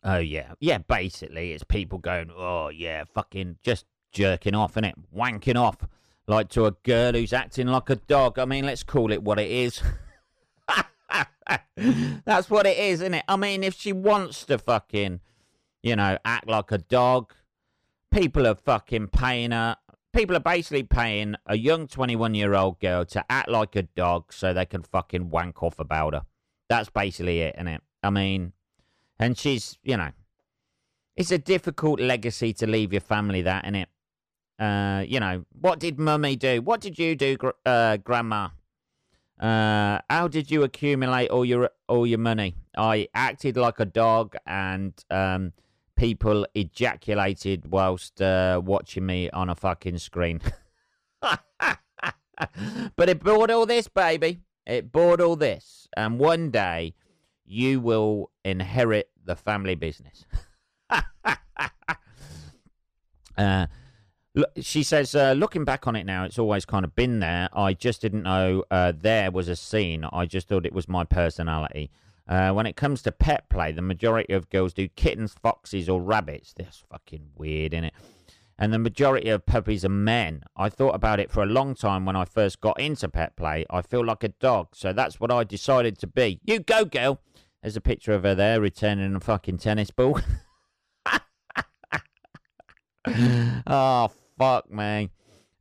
oh, 0.06 0.18
yeah. 0.18 0.54
Yeah, 0.60 0.78
basically, 0.78 1.52
it's 1.52 1.64
people 1.64 1.98
going, 1.98 2.30
oh, 2.34 2.68
yeah, 2.68 3.04
fucking 3.12 3.58
just 3.62 3.84
jerking 4.12 4.54
off, 4.54 4.76
it, 4.76 4.94
Wanking 5.14 5.56
off. 5.56 5.76
Like 6.26 6.48
to 6.50 6.66
a 6.66 6.72
girl 6.72 7.12
who's 7.12 7.32
acting 7.32 7.68
like 7.68 7.90
a 7.90 7.96
dog. 7.96 8.38
I 8.38 8.46
mean, 8.46 8.66
let's 8.66 8.82
call 8.82 9.12
it 9.12 9.22
what 9.22 9.38
it 9.38 9.50
is. 9.50 9.80
That's 12.24 12.50
what 12.50 12.66
it 12.66 12.78
is, 12.78 13.00
isn't 13.00 13.14
it? 13.14 13.24
I 13.28 13.36
mean, 13.36 13.62
if 13.62 13.78
she 13.78 13.92
wants 13.92 14.44
to 14.46 14.58
fucking 14.58 15.20
you 15.86 15.94
know, 15.94 16.18
act 16.24 16.48
like 16.48 16.72
a 16.72 16.78
dog. 16.78 17.32
People 18.10 18.44
are 18.44 18.56
fucking 18.56 19.06
paying 19.08 19.52
her. 19.52 19.76
People 20.12 20.36
are 20.36 20.40
basically 20.40 20.82
paying 20.82 21.36
a 21.46 21.56
young 21.56 21.86
21 21.86 22.34
year 22.34 22.54
old 22.54 22.80
girl 22.80 23.04
to 23.04 23.24
act 23.30 23.48
like 23.48 23.76
a 23.76 23.82
dog 23.82 24.32
so 24.32 24.52
they 24.52 24.66
can 24.66 24.82
fucking 24.82 25.30
wank 25.30 25.62
off 25.62 25.78
about 25.78 26.14
her. 26.14 26.22
That's 26.68 26.90
basically 26.90 27.40
it, 27.40 27.54
isn't 27.54 27.68
it? 27.68 27.82
I 28.02 28.10
mean, 28.10 28.52
and 29.18 29.36
she's, 29.36 29.78
you 29.82 29.96
know, 29.96 30.10
it's 31.16 31.30
a 31.30 31.38
difficult 31.38 32.00
legacy 32.00 32.52
to 32.54 32.66
leave 32.66 32.92
your 32.92 33.00
family, 33.00 33.42
that, 33.42 33.64
isn't 33.64 33.74
it? 33.74 33.88
Uh, 34.58 35.04
you 35.06 35.20
know, 35.20 35.44
what 35.60 35.78
did 35.78 35.98
mummy 35.98 36.36
do? 36.36 36.62
What 36.62 36.80
did 36.80 36.98
you 36.98 37.16
do, 37.16 37.36
uh, 37.64 37.96
grandma? 37.98 38.48
Uh, 39.40 39.98
how 40.08 40.28
did 40.28 40.50
you 40.50 40.62
accumulate 40.62 41.28
all 41.28 41.44
your 41.44 41.70
all 41.88 42.06
your 42.06 42.18
money? 42.18 42.56
I 42.76 43.08
acted 43.14 43.58
like 43.58 43.80
a 43.80 43.84
dog 43.84 44.34
and 44.46 44.92
um, 45.10 45.52
people 45.94 46.46
ejaculated 46.54 47.70
whilst 47.70 48.22
uh, 48.22 48.62
watching 48.64 49.04
me 49.04 49.28
on 49.30 49.50
a 49.50 49.54
fucking 49.54 49.98
screen. 49.98 50.40
but 51.20 53.08
it 53.08 53.20
brought 53.20 53.50
all 53.50 53.66
this, 53.66 53.88
baby. 53.88 54.40
It 54.66 54.90
brought 54.90 55.20
all 55.20 55.36
this. 55.36 55.86
And 55.96 56.18
one 56.18 56.50
day 56.50 56.94
you 57.46 57.80
will 57.80 58.30
inherit 58.44 59.10
the 59.24 59.36
family 59.36 59.74
business. 59.74 60.24
uh, 63.38 63.66
she 64.60 64.82
says, 64.82 65.14
uh, 65.14 65.32
looking 65.32 65.64
back 65.64 65.86
on 65.86 65.96
it 65.96 66.04
now, 66.04 66.24
it's 66.24 66.38
always 66.38 66.64
kind 66.64 66.84
of 66.84 66.94
been 66.94 67.20
there. 67.20 67.48
I 67.52 67.72
just 67.72 68.02
didn't 68.02 68.24
know 68.24 68.64
uh, 68.70 68.92
there 68.98 69.30
was 69.30 69.48
a 69.48 69.56
scene. 69.56 70.04
I 70.12 70.26
just 70.26 70.48
thought 70.48 70.66
it 70.66 70.72
was 70.74 70.88
my 70.88 71.04
personality. 71.04 71.90
Uh, 72.28 72.50
when 72.50 72.66
it 72.66 72.76
comes 72.76 73.02
to 73.02 73.12
pet 73.12 73.48
play, 73.48 73.72
the 73.72 73.82
majority 73.82 74.32
of 74.32 74.50
girls 74.50 74.74
do 74.74 74.88
kittens, 74.88 75.34
foxes, 75.40 75.88
or 75.88 76.02
rabbits. 76.02 76.52
That's 76.56 76.82
fucking 76.90 77.30
weird, 77.36 77.72
isn't 77.72 77.84
it? 77.84 77.94
And 78.58 78.72
the 78.72 78.78
majority 78.78 79.28
of 79.28 79.46
puppies 79.46 79.84
are 79.84 79.90
men. 79.90 80.42
I 80.56 80.70
thought 80.70 80.94
about 80.94 81.20
it 81.20 81.30
for 81.30 81.42
a 81.42 81.46
long 81.46 81.74
time 81.74 82.06
when 82.06 82.16
I 82.16 82.24
first 82.24 82.60
got 82.60 82.80
into 82.80 83.08
pet 83.08 83.36
play. 83.36 83.66
I 83.70 83.82
feel 83.82 84.04
like 84.04 84.24
a 84.24 84.28
dog, 84.28 84.68
so 84.74 84.92
that's 84.92 85.20
what 85.20 85.30
I 85.30 85.44
decided 85.44 85.98
to 85.98 86.06
be. 86.06 86.40
You 86.44 86.60
go, 86.60 86.84
girl. 86.84 87.20
There's 87.66 87.76
a 87.76 87.80
picture 87.80 88.12
of 88.12 88.22
her 88.22 88.36
there 88.36 88.60
returning 88.60 89.16
a 89.16 89.18
fucking 89.18 89.58
tennis 89.58 89.90
ball. 89.90 90.20
oh, 93.66 94.08
fuck 94.38 94.70
me. 94.70 95.10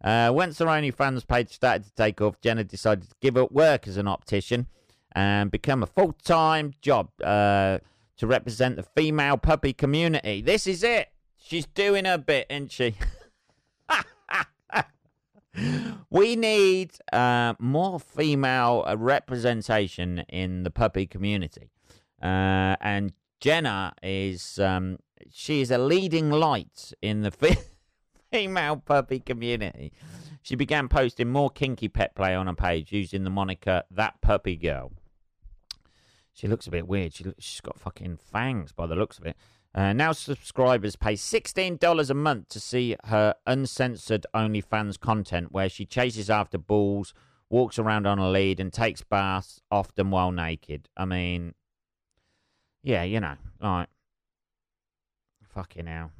Uh, 0.04 0.32
once 0.32 0.60
her 0.60 0.68
OnlyFans 0.68 1.26
page 1.26 1.50
started 1.50 1.86
to 1.86 1.96
take 1.96 2.22
off, 2.22 2.40
Jenna 2.42 2.64
decided 2.64 3.10
to 3.10 3.16
give 3.22 3.38
up 3.38 3.52
work 3.52 3.88
as 3.88 3.98
an 3.98 4.08
optician 4.08 4.68
and 5.14 5.50
become 5.50 5.82
a 5.82 5.88
full 5.88 6.14
time 6.24 6.76
job 6.80 7.10
uh, 7.24 7.80
to 8.18 8.28
represent 8.28 8.76
the 8.76 8.84
female 8.84 9.38
puppy 9.38 9.74
community. 9.74 10.44
This 10.44 10.68
is 10.68 10.84
it. 10.84 11.10
She's 11.36 11.66
doing 11.66 12.06
her 12.06 12.20
bit, 12.20 12.46
isn't 12.52 12.72
she? 12.72 12.94
we 16.12 16.36
need 16.36 16.92
uh, 17.12 17.56
more 17.58 18.00
female 18.00 18.86
representation 18.96 20.20
in 20.30 20.62
the 20.62 20.70
puppy 20.70 21.08
community. 21.08 21.72
Uh, 22.22 22.76
and 22.82 23.14
Jenna 23.40 23.94
is 24.02 24.60
um, 24.60 24.98
she 25.32 25.62
is 25.62 25.72
a 25.72 25.78
leading 25.78 26.30
light 26.32 26.94
in 27.02 27.22
the 27.22 27.32
female 28.32 28.78
puppy 28.78 29.20
community. 29.20 29.92
She 30.42 30.56
began 30.56 30.88
posting 30.88 31.32
more 31.32 31.50
kinky 31.50 31.88
pet 31.88 32.16
play 32.16 32.36
on 32.36 32.48
her 32.48 32.54
page 32.54 32.92
using 32.92 33.24
the 33.24 33.30
moniker 33.30 33.84
That 33.90 34.22
Puppy 34.22 34.56
Girl. 34.56 34.92
She 36.34 36.48
looks 36.48 36.68
a 36.68 36.72
bit 36.72 36.88
weird. 36.88 37.14
She 37.14 37.24
looks, 37.24 37.44
she's 37.44 37.62
got 37.62 37.80
fucking 37.80 38.18
fangs 38.18 38.72
by 38.72 38.86
the 38.86 38.96
looks 38.96 39.18
of 39.18 39.26
it. 39.26 39.38
Uh, 39.74 39.92
now 39.92 40.12
subscribers 40.12 40.96
pay 40.96 41.14
$16 41.14 42.10
a 42.10 42.14
month 42.14 42.50
to 42.50 42.60
see 42.60 42.96
her 43.06 43.36
uncensored 43.46 44.26
OnlyFans 44.34 45.00
content 45.00 45.52
where 45.52 45.68
she 45.68 45.86
chases 45.86 46.30
after 46.30 46.58
bulls, 46.58 47.14
walks 47.50 47.80
around 47.80 48.06
on 48.06 48.20
a 48.20 48.30
lead, 48.30 48.60
and 48.60 48.72
takes 48.72 49.02
baths, 49.02 49.62
often 49.72 50.12
while 50.12 50.32
naked. 50.32 50.90
I 50.96 51.06
mean, 51.06 51.56
yeah, 52.86 53.02
you 53.02 53.20
know, 53.20 53.34
like, 53.60 53.90
fucking 55.42 55.88
hell. 55.88 56.12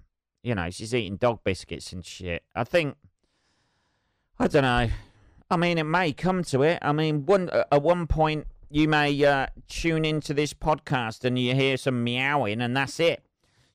You 0.42 0.56
know, 0.56 0.70
she's 0.72 0.96
eating 0.96 1.18
dog 1.18 1.44
biscuits 1.44 1.94
and 1.94 2.04
shit. 2.04 2.44
I 2.56 2.64
think, 2.64 2.98
I 4.40 4.48
don't 4.48 4.64
know. 4.64 4.90
I 5.50 5.58
mean, 5.58 5.78
it 5.78 5.84
may 5.84 6.12
come 6.12 6.44
to 6.46 6.64
it. 6.64 6.80
I 6.82 6.92
mean, 6.92 7.28
one 7.28 7.50
at 7.50 7.84
one 7.84 8.08
point 8.08 8.48
you 8.72 8.88
may 8.88 9.24
uh, 9.24 9.46
tune 9.68 10.06
into 10.06 10.34
this 10.34 10.56
podcast 10.56 11.24
and 11.24 11.38
you 11.38 11.54
hear 11.54 11.78
some 11.78 12.04
meowing, 12.04 12.62
and 12.62 12.76
that's 12.76 13.00
it. 13.00 13.24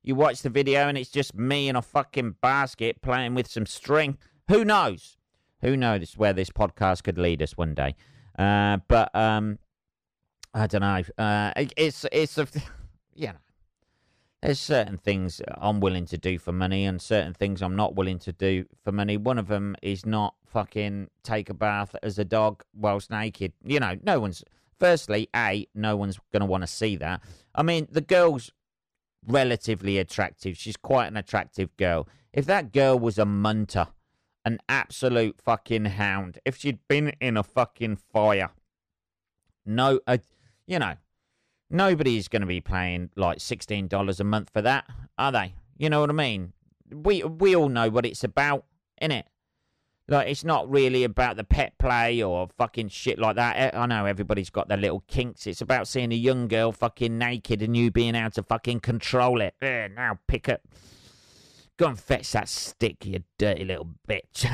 You 0.02 0.16
watch 0.16 0.42
the 0.42 0.50
video 0.50 0.88
and 0.88 0.98
it's 0.98 1.10
just 1.10 1.34
me 1.34 1.68
in 1.68 1.76
a 1.76 1.82
fucking 1.82 2.36
basket 2.40 3.02
playing 3.02 3.34
with 3.34 3.48
some 3.48 3.66
string. 3.66 4.18
Who 4.48 4.64
knows? 4.64 5.16
Who 5.60 5.76
knows 5.76 6.14
where 6.16 6.32
this 6.32 6.50
podcast 6.50 7.04
could 7.04 7.18
lead 7.18 7.40
us 7.40 7.56
one 7.56 7.74
day? 7.74 7.94
Uh, 8.36 8.78
but 8.88 9.14
um, 9.14 9.58
I 10.52 10.66
don't 10.66 10.80
know. 10.80 11.02
Uh, 11.22 11.52
it, 11.54 11.72
it's 11.76 12.04
it's 12.10 12.36
a 12.38 12.48
you 13.14 13.28
know. 13.28 13.38
There's 14.42 14.58
certain 14.58 14.96
things 14.96 15.42
I'm 15.58 15.80
willing 15.80 16.06
to 16.06 16.16
do 16.16 16.38
for 16.38 16.50
money, 16.50 16.86
and 16.86 17.00
certain 17.00 17.34
things 17.34 17.60
I'm 17.60 17.76
not 17.76 17.94
willing 17.94 18.18
to 18.20 18.32
do 18.32 18.64
for 18.82 18.90
money. 18.90 19.18
One 19.18 19.38
of 19.38 19.48
them 19.48 19.76
is 19.82 20.06
not 20.06 20.34
fucking 20.46 21.08
take 21.22 21.50
a 21.50 21.54
bath 21.54 21.94
as 22.02 22.18
a 22.18 22.24
dog 22.24 22.64
whilst 22.74 23.10
naked. 23.10 23.52
You 23.62 23.80
know, 23.80 23.96
no 24.02 24.18
one's. 24.18 24.42
Firstly, 24.78 25.28
a 25.36 25.66
no 25.74 25.94
one's 25.94 26.18
going 26.32 26.40
to 26.40 26.46
want 26.46 26.62
to 26.62 26.66
see 26.66 26.96
that. 26.96 27.20
I 27.54 27.62
mean, 27.62 27.86
the 27.90 28.00
girls 28.00 28.50
relatively 29.26 29.98
attractive. 29.98 30.56
She's 30.56 30.76
quite 30.76 31.06
an 31.08 31.16
attractive 31.16 31.76
girl. 31.76 32.08
If 32.32 32.46
that 32.46 32.72
girl 32.72 32.98
was 32.98 33.18
a 33.18 33.26
munter, 33.26 33.88
an 34.44 34.58
absolute 34.68 35.40
fucking 35.40 35.84
hound, 35.84 36.38
if 36.44 36.56
she'd 36.56 36.78
been 36.88 37.10
in 37.20 37.36
a 37.36 37.42
fucking 37.42 37.96
fire, 37.96 38.50
no, 39.66 40.00
uh, 40.06 40.18
you 40.66 40.78
know, 40.78 40.94
nobody's 41.70 42.28
going 42.28 42.42
to 42.42 42.46
be 42.46 42.60
paying 42.60 43.10
like 43.16 43.40
sixteen 43.40 43.88
dollars 43.88 44.20
a 44.20 44.24
month 44.24 44.50
for 44.52 44.62
that, 44.62 44.84
are 45.16 45.32
they? 45.32 45.54
You 45.78 45.90
know 45.90 46.00
what 46.00 46.10
I 46.10 46.14
mean? 46.14 46.52
We 46.92 47.22
we 47.22 47.56
all 47.56 47.68
know 47.68 47.88
what 47.88 48.04
it's 48.04 48.24
about, 48.24 48.64
innit? 49.00 49.24
Like, 50.10 50.26
it's 50.26 50.42
not 50.42 50.68
really 50.68 51.04
about 51.04 51.36
the 51.36 51.44
pet 51.44 51.78
play 51.78 52.20
or 52.20 52.48
fucking 52.58 52.88
shit 52.88 53.16
like 53.16 53.36
that. 53.36 53.76
I 53.76 53.86
know 53.86 54.06
everybody's 54.06 54.50
got 54.50 54.66
their 54.66 54.76
little 54.76 55.04
kinks. 55.06 55.46
It's 55.46 55.60
about 55.60 55.86
seeing 55.86 56.10
a 56.10 56.16
young 56.16 56.48
girl 56.48 56.72
fucking 56.72 57.16
naked 57.16 57.62
and 57.62 57.76
you 57.76 57.92
being 57.92 58.16
able 58.16 58.32
to 58.32 58.42
fucking 58.42 58.80
control 58.80 59.40
it. 59.40 59.54
Yeah, 59.62 59.86
now 59.86 60.18
pick 60.26 60.48
up. 60.48 60.62
Go 61.76 61.86
and 61.86 61.98
fetch 61.98 62.32
that 62.32 62.48
stick, 62.48 63.06
you 63.06 63.22
dirty 63.38 63.64
little 63.64 63.90
bitch. 64.08 64.50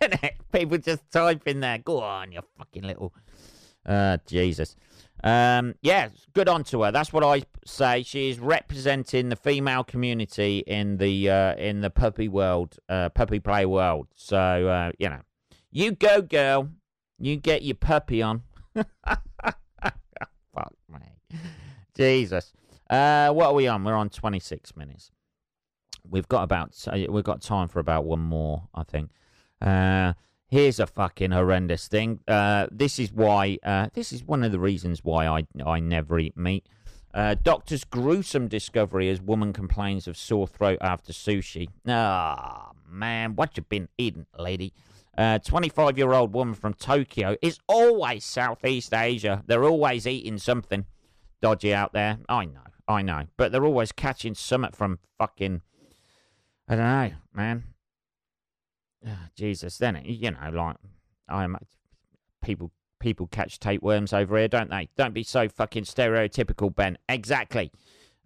People 0.52 0.78
just 0.78 1.02
type 1.12 1.46
in 1.46 1.60
there. 1.60 1.76
Go 1.78 2.00
on, 2.00 2.32
you 2.32 2.40
fucking 2.56 2.84
little. 2.84 3.12
Uh, 3.84 4.16
Jesus. 4.26 4.74
Um, 5.24 5.74
yeah, 5.80 6.10
good 6.34 6.50
on 6.50 6.64
to 6.64 6.82
her. 6.82 6.92
That's 6.92 7.10
what 7.10 7.24
I 7.24 7.44
say. 7.64 8.02
She 8.02 8.28
is 8.28 8.38
representing 8.38 9.30
the 9.30 9.36
female 9.36 9.82
community 9.82 10.58
in 10.66 10.98
the 10.98 11.30
uh, 11.30 11.56
in 11.56 11.80
the 11.80 11.88
puppy 11.88 12.28
world, 12.28 12.76
uh, 12.90 13.08
puppy 13.08 13.40
play 13.40 13.64
world. 13.64 14.08
So 14.14 14.68
uh, 14.68 14.92
you 14.98 15.08
know, 15.08 15.20
you 15.72 15.92
go, 15.92 16.20
girl. 16.20 16.68
You 17.18 17.36
get 17.36 17.62
your 17.62 17.76
puppy 17.76 18.20
on. 18.20 18.42
Fuck 18.74 18.90
me, 20.90 21.38
Jesus. 21.96 22.52
Uh, 22.90 23.30
what 23.30 23.46
are 23.46 23.54
we 23.54 23.66
on? 23.66 23.82
We're 23.82 23.94
on 23.94 24.10
twenty 24.10 24.40
six 24.40 24.76
minutes. 24.76 25.10
We've 26.06 26.28
got 26.28 26.42
about 26.42 26.76
we've 27.08 27.24
got 27.24 27.40
time 27.40 27.68
for 27.68 27.80
about 27.80 28.04
one 28.04 28.20
more, 28.20 28.68
I 28.74 28.82
think. 28.82 29.10
Uh, 29.62 30.12
Here's 30.48 30.78
a 30.78 30.86
fucking 30.86 31.32
horrendous 31.32 31.88
thing. 31.88 32.20
Uh, 32.28 32.66
this 32.70 32.98
is 32.98 33.12
why. 33.12 33.58
Uh, 33.62 33.88
this 33.94 34.12
is 34.12 34.22
one 34.24 34.44
of 34.44 34.52
the 34.52 34.58
reasons 34.58 35.02
why 35.02 35.26
I 35.26 35.46
I 35.64 35.80
never 35.80 36.18
eat 36.18 36.36
meat. 36.36 36.66
Uh, 37.12 37.36
doctor's 37.40 37.84
gruesome 37.84 38.48
discovery 38.48 39.08
as 39.08 39.20
woman 39.20 39.52
complains 39.52 40.08
of 40.08 40.16
sore 40.16 40.48
throat 40.48 40.78
after 40.80 41.12
sushi. 41.12 41.68
Ah, 41.86 42.70
oh, 42.70 42.76
man, 42.88 43.36
what 43.36 43.56
you 43.56 43.62
been 43.62 43.88
eating, 43.96 44.26
lady? 44.36 44.72
25 45.16 45.78
uh, 45.78 45.92
year 45.96 46.12
old 46.12 46.34
woman 46.34 46.54
from 46.54 46.74
Tokyo 46.74 47.36
is 47.40 47.60
always 47.68 48.24
Southeast 48.24 48.92
Asia. 48.92 49.44
They're 49.46 49.64
always 49.64 50.08
eating 50.08 50.38
something 50.38 50.86
dodgy 51.40 51.72
out 51.72 51.92
there. 51.92 52.18
I 52.28 52.46
know, 52.46 52.64
I 52.88 53.02
know. 53.02 53.26
But 53.36 53.52
they're 53.52 53.64
always 53.64 53.92
catching 53.92 54.34
something 54.34 54.72
from 54.72 54.98
fucking. 55.18 55.62
I 56.66 56.76
don't 56.76 56.84
know, 56.84 57.16
man. 57.32 57.64
Jesus, 59.36 59.78
then 59.78 60.00
you 60.04 60.30
know, 60.30 60.50
like 60.52 60.76
I'm 61.28 61.56
people 62.42 62.70
people 63.00 63.26
catch 63.26 63.58
tapeworms 63.58 64.12
over 64.12 64.38
here, 64.38 64.48
don't 64.48 64.70
they? 64.70 64.88
Don't 64.96 65.12
be 65.12 65.22
so 65.22 65.48
fucking 65.48 65.84
stereotypical, 65.84 66.74
Ben. 66.74 66.96
Exactly. 67.08 67.70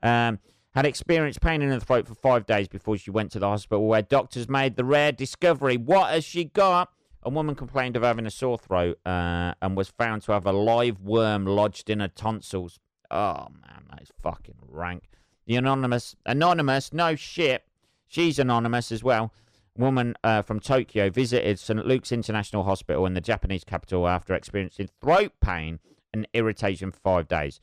Um, 0.03 0.39
had 0.75 0.87
experienced 0.87 1.41
pain 1.41 1.63
in 1.63 1.71
the 1.71 1.81
throat 1.81 2.07
for 2.07 2.15
five 2.15 2.47
days 2.47 2.69
before 2.69 2.97
she 2.97 3.11
went 3.11 3.33
to 3.33 3.41
the 3.41 3.49
hospital, 3.49 3.87
where 3.87 4.03
doctors 4.03 4.49
made 4.49 4.77
the 4.77 4.85
rare 4.85 5.11
discovery. 5.11 5.77
What 5.77 6.11
has 6.11 6.25
she 6.25 6.45
got? 6.45 6.91
A 7.25 7.31
woman 7.31 7.57
complained 7.57 7.97
of 7.97 8.05
having 8.05 8.27
a 8.27 8.31
sore 8.31 8.59
throat 8.59 8.99
uh, 9.05 9.55
and 9.61 9.77
was 9.77 9.89
found 9.89 10.23
to 10.23 10.33
have 10.33 10.47
a 10.47 10.53
live 10.53 11.01
worm 11.01 11.45
lodged 11.45 11.91
in 11.91 11.99
her 11.99 12.09
tonsils. 12.09 12.79
Oh 13.11 13.49
man, 13.51 13.87
that 13.91 14.03
is 14.03 14.13
fucking 14.23 14.55
rank. 14.69 15.03
The 15.47 15.57
anonymous, 15.57 16.15
anonymous, 16.25 16.93
no 16.93 17.17
shit. 17.17 17.65
She's 18.07 18.39
anonymous 18.39 18.93
as 18.93 19.03
well 19.03 19.33
woman 19.79 20.15
uh, 20.25 20.43
from 20.43 20.61
Tokyo 20.61 21.09
visited 21.09 21.59
St. 21.59 21.87
Luke's 21.87 22.13
International 22.13 22.65
Hospital 22.65 23.07
in 23.07 23.15
the 23.15 23.21
Japanese 23.21 23.65
capital 23.65 24.09
after 24.09 24.35
experiencing 24.35 24.89
throat 25.01 25.33
pain 25.41 25.79
and 26.13 26.27
irritation 26.35 26.91
for 26.91 26.99
five 26.99 27.29
days. 27.29 27.61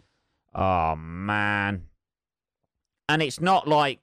Oh, 0.54 0.96
man. 0.96 1.84
And 3.10 3.22
it's 3.22 3.42
not 3.42 3.68
like. 3.68 4.00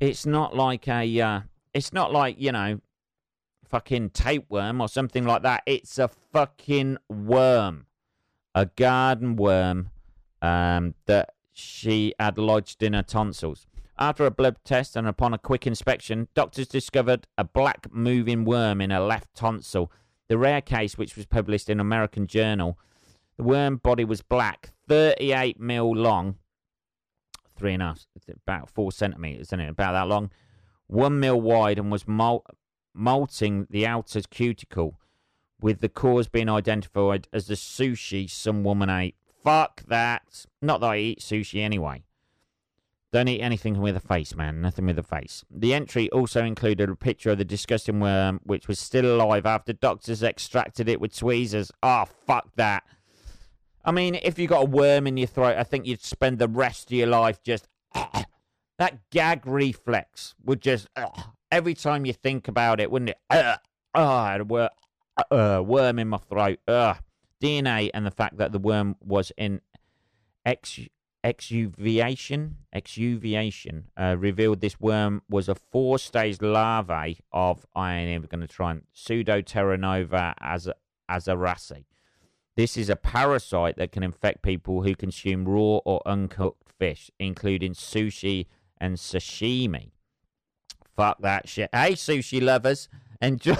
It's 0.00 0.26
not 0.26 0.56
like 0.56 0.88
a. 0.88 1.20
Uh, 1.20 1.40
it's 1.72 1.92
not 1.92 2.12
like, 2.12 2.36
you 2.38 2.52
know, 2.52 2.80
fucking 3.68 4.10
tapeworm 4.10 4.80
or 4.80 4.88
something 4.88 5.24
like 5.24 5.42
that. 5.42 5.62
It's 5.66 5.98
a 5.98 6.08
fucking 6.08 6.98
worm. 7.08 7.86
A 8.54 8.66
garden 8.66 9.36
worm 9.36 9.90
um, 10.40 10.94
that 11.06 11.34
she 11.52 12.14
had 12.18 12.38
lodged 12.38 12.82
in 12.82 12.92
her 12.92 13.02
tonsils. 13.02 13.66
After 13.98 14.26
a 14.26 14.30
blood 14.30 14.56
test 14.64 14.96
and 14.96 15.06
upon 15.06 15.34
a 15.34 15.38
quick 15.38 15.66
inspection, 15.66 16.28
doctors 16.34 16.66
discovered 16.66 17.28
a 17.38 17.44
black 17.44 17.86
moving 17.92 18.44
worm 18.44 18.80
in 18.80 18.90
her 18.90 19.00
left 19.00 19.34
tonsil. 19.34 19.92
The 20.28 20.36
rare 20.36 20.60
case, 20.60 20.98
which 20.98 21.16
was 21.16 21.26
published 21.26 21.70
in 21.70 21.78
American 21.78 22.26
Journal, 22.26 22.76
the 23.36 23.44
worm 23.44 23.76
body 23.76 24.04
was 24.04 24.20
black, 24.20 24.72
38 24.88 25.60
mil 25.60 25.94
long, 25.94 26.36
three 27.56 27.74
and 27.74 27.82
a 27.82 27.86
half, 27.86 28.06
about 28.46 28.68
four 28.70 28.90
centimeters, 28.90 29.48
isn't 29.48 29.60
it? 29.60 29.68
About 29.68 29.92
that 29.92 30.08
long, 30.08 30.30
one 30.88 31.20
mil 31.20 31.40
wide, 31.40 31.78
and 31.78 31.92
was 31.92 32.08
mol- 32.08 32.44
molting 32.92 33.66
the 33.70 33.86
outer 33.86 34.22
cuticle, 34.28 34.98
with 35.60 35.80
the 35.80 35.88
cause 35.88 36.28
being 36.28 36.48
identified 36.48 37.28
as 37.32 37.46
the 37.46 37.54
sushi 37.54 38.28
some 38.28 38.64
woman 38.64 38.90
ate. 38.90 39.14
Fuck 39.42 39.84
that. 39.86 40.46
Not 40.60 40.80
that 40.80 40.90
I 40.90 40.96
eat 40.98 41.20
sushi 41.20 41.60
anyway. 41.60 42.02
Don't 43.14 43.28
eat 43.28 43.42
anything 43.42 43.80
with 43.80 43.94
a 43.94 44.00
face, 44.00 44.34
man. 44.34 44.60
Nothing 44.60 44.86
with 44.86 44.98
a 44.98 45.04
face. 45.04 45.44
The 45.48 45.72
entry 45.72 46.10
also 46.10 46.44
included 46.44 46.90
a 46.90 46.96
picture 46.96 47.30
of 47.30 47.38
the 47.38 47.44
disgusting 47.44 48.00
worm, 48.00 48.40
which 48.42 48.66
was 48.66 48.80
still 48.80 49.06
alive 49.14 49.46
after 49.46 49.72
doctors 49.72 50.24
extracted 50.24 50.88
it 50.88 51.00
with 51.00 51.16
tweezers. 51.16 51.70
Oh, 51.80 52.06
fuck 52.26 52.48
that. 52.56 52.82
I 53.84 53.92
mean, 53.92 54.16
if 54.16 54.36
you 54.36 54.48
got 54.48 54.62
a 54.62 54.68
worm 54.68 55.06
in 55.06 55.16
your 55.16 55.28
throat, 55.28 55.56
I 55.56 55.62
think 55.62 55.86
you'd 55.86 56.02
spend 56.02 56.40
the 56.40 56.48
rest 56.48 56.90
of 56.90 56.98
your 56.98 57.06
life 57.06 57.40
just. 57.40 57.68
Uh, 57.94 58.24
that 58.78 58.98
gag 59.10 59.46
reflex 59.46 60.34
would 60.42 60.60
just. 60.60 60.88
Uh, 60.96 61.06
every 61.52 61.74
time 61.74 62.04
you 62.04 62.12
think 62.14 62.48
about 62.48 62.80
it, 62.80 62.90
wouldn't 62.90 63.10
it? 63.10 63.18
Uh, 63.30 63.58
oh, 63.94 64.08
I 64.08 64.32
had 64.32 64.40
a 64.40 64.44
wor- 64.44 64.70
uh, 65.30 65.62
worm 65.64 66.00
in 66.00 66.08
my 66.08 66.18
throat. 66.18 66.58
Uh, 66.66 66.94
DNA 67.40 67.90
and 67.94 68.04
the 68.04 68.10
fact 68.10 68.38
that 68.38 68.50
the 68.50 68.58
worm 68.58 68.96
was 69.00 69.30
in 69.38 69.60
ex 70.44 70.80
exuvation 71.24 72.58
exuvation 72.72 73.84
uh, 73.96 74.14
revealed 74.18 74.60
this 74.60 74.78
worm 74.78 75.22
was 75.28 75.48
a 75.48 75.54
four-stage 75.54 76.42
larvae 76.42 77.18
of 77.32 77.64
I 77.74 77.94
ain't 77.94 78.10
even 78.10 78.28
going 78.28 78.46
to 78.46 78.54
try 78.54 78.72
and 78.72 78.82
pseudoterranova 78.94 80.34
as 80.38 80.68
azarasi. 81.10 81.86
This 82.56 82.76
is 82.76 82.88
a 82.88 82.96
parasite 82.96 83.76
that 83.76 83.90
can 83.90 84.02
infect 84.02 84.42
people 84.42 84.82
who 84.82 84.94
consume 84.94 85.48
raw 85.48 85.78
or 85.84 86.02
uncooked 86.06 86.68
fish, 86.78 87.10
including 87.18 87.72
sushi 87.72 88.46
and 88.78 88.96
sashimi. 88.96 89.90
fuck 90.94 91.20
that 91.22 91.48
shit. 91.48 91.70
Hey, 91.72 91.92
sushi 91.92 92.40
lovers, 92.40 92.88
enjoy. 93.20 93.56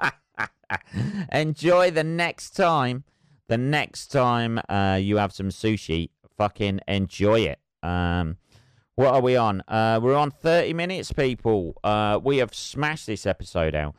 enjoy 1.32 1.90
the 1.90 2.04
next 2.04 2.50
time. 2.50 3.04
The 3.48 3.58
next 3.58 4.06
time 4.06 4.60
uh, 4.68 4.98
you 5.00 5.18
have 5.18 5.32
some 5.32 5.50
sushi, 5.50 6.08
fucking 6.42 6.80
enjoy 6.88 7.38
it. 7.38 7.60
Um, 7.84 8.36
what 8.96 9.14
are 9.14 9.20
we 9.20 9.36
on? 9.36 9.62
Uh, 9.68 10.00
we're 10.02 10.16
on 10.16 10.32
30 10.32 10.72
minutes, 10.72 11.12
people. 11.12 11.76
Uh, 11.84 12.18
we 12.20 12.38
have 12.38 12.52
smashed 12.52 13.06
this 13.06 13.26
episode 13.26 13.76
out. 13.76 13.94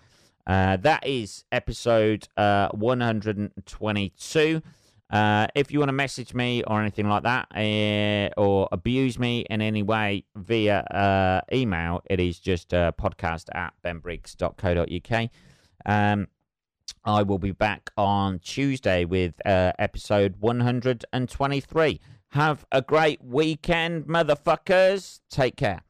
Uh, 0.46 0.76
that 0.76 1.08
is 1.08 1.46
episode 1.54 2.28
uh, 2.36 2.68
122. 2.74 4.62
Uh, 5.10 5.48
if 5.56 5.72
you 5.72 5.80
want 5.80 5.88
to 5.88 5.94
message 5.94 6.34
me 6.34 6.64
or 6.64 6.82
anything 6.82 7.08
like 7.08 7.24
that, 7.24 7.48
uh, 7.56 8.30
or 8.38 8.68
abuse 8.74 9.18
me 9.18 9.46
in 9.50 9.62
any 9.62 9.84
way 9.84 10.26
via 10.36 11.42
email, 11.54 12.02
it 12.10 12.20
is 12.20 12.40
just 12.40 12.72
podcast 12.72 13.46
at 13.56 13.74
benbriggs.co.uk. 13.86 15.30
Um, 15.86 16.28
I 17.06 17.24
will 17.24 17.40
be 17.40 17.52
back 17.52 17.90
on 17.96 18.40
Tuesday 18.40 19.06
with 19.06 19.36
episode 19.46 20.36
123. 20.42 22.02
Have 22.34 22.66
a 22.72 22.82
great 22.82 23.24
weekend, 23.24 24.06
motherfuckers. 24.06 25.20
Take 25.30 25.56
care. 25.56 25.84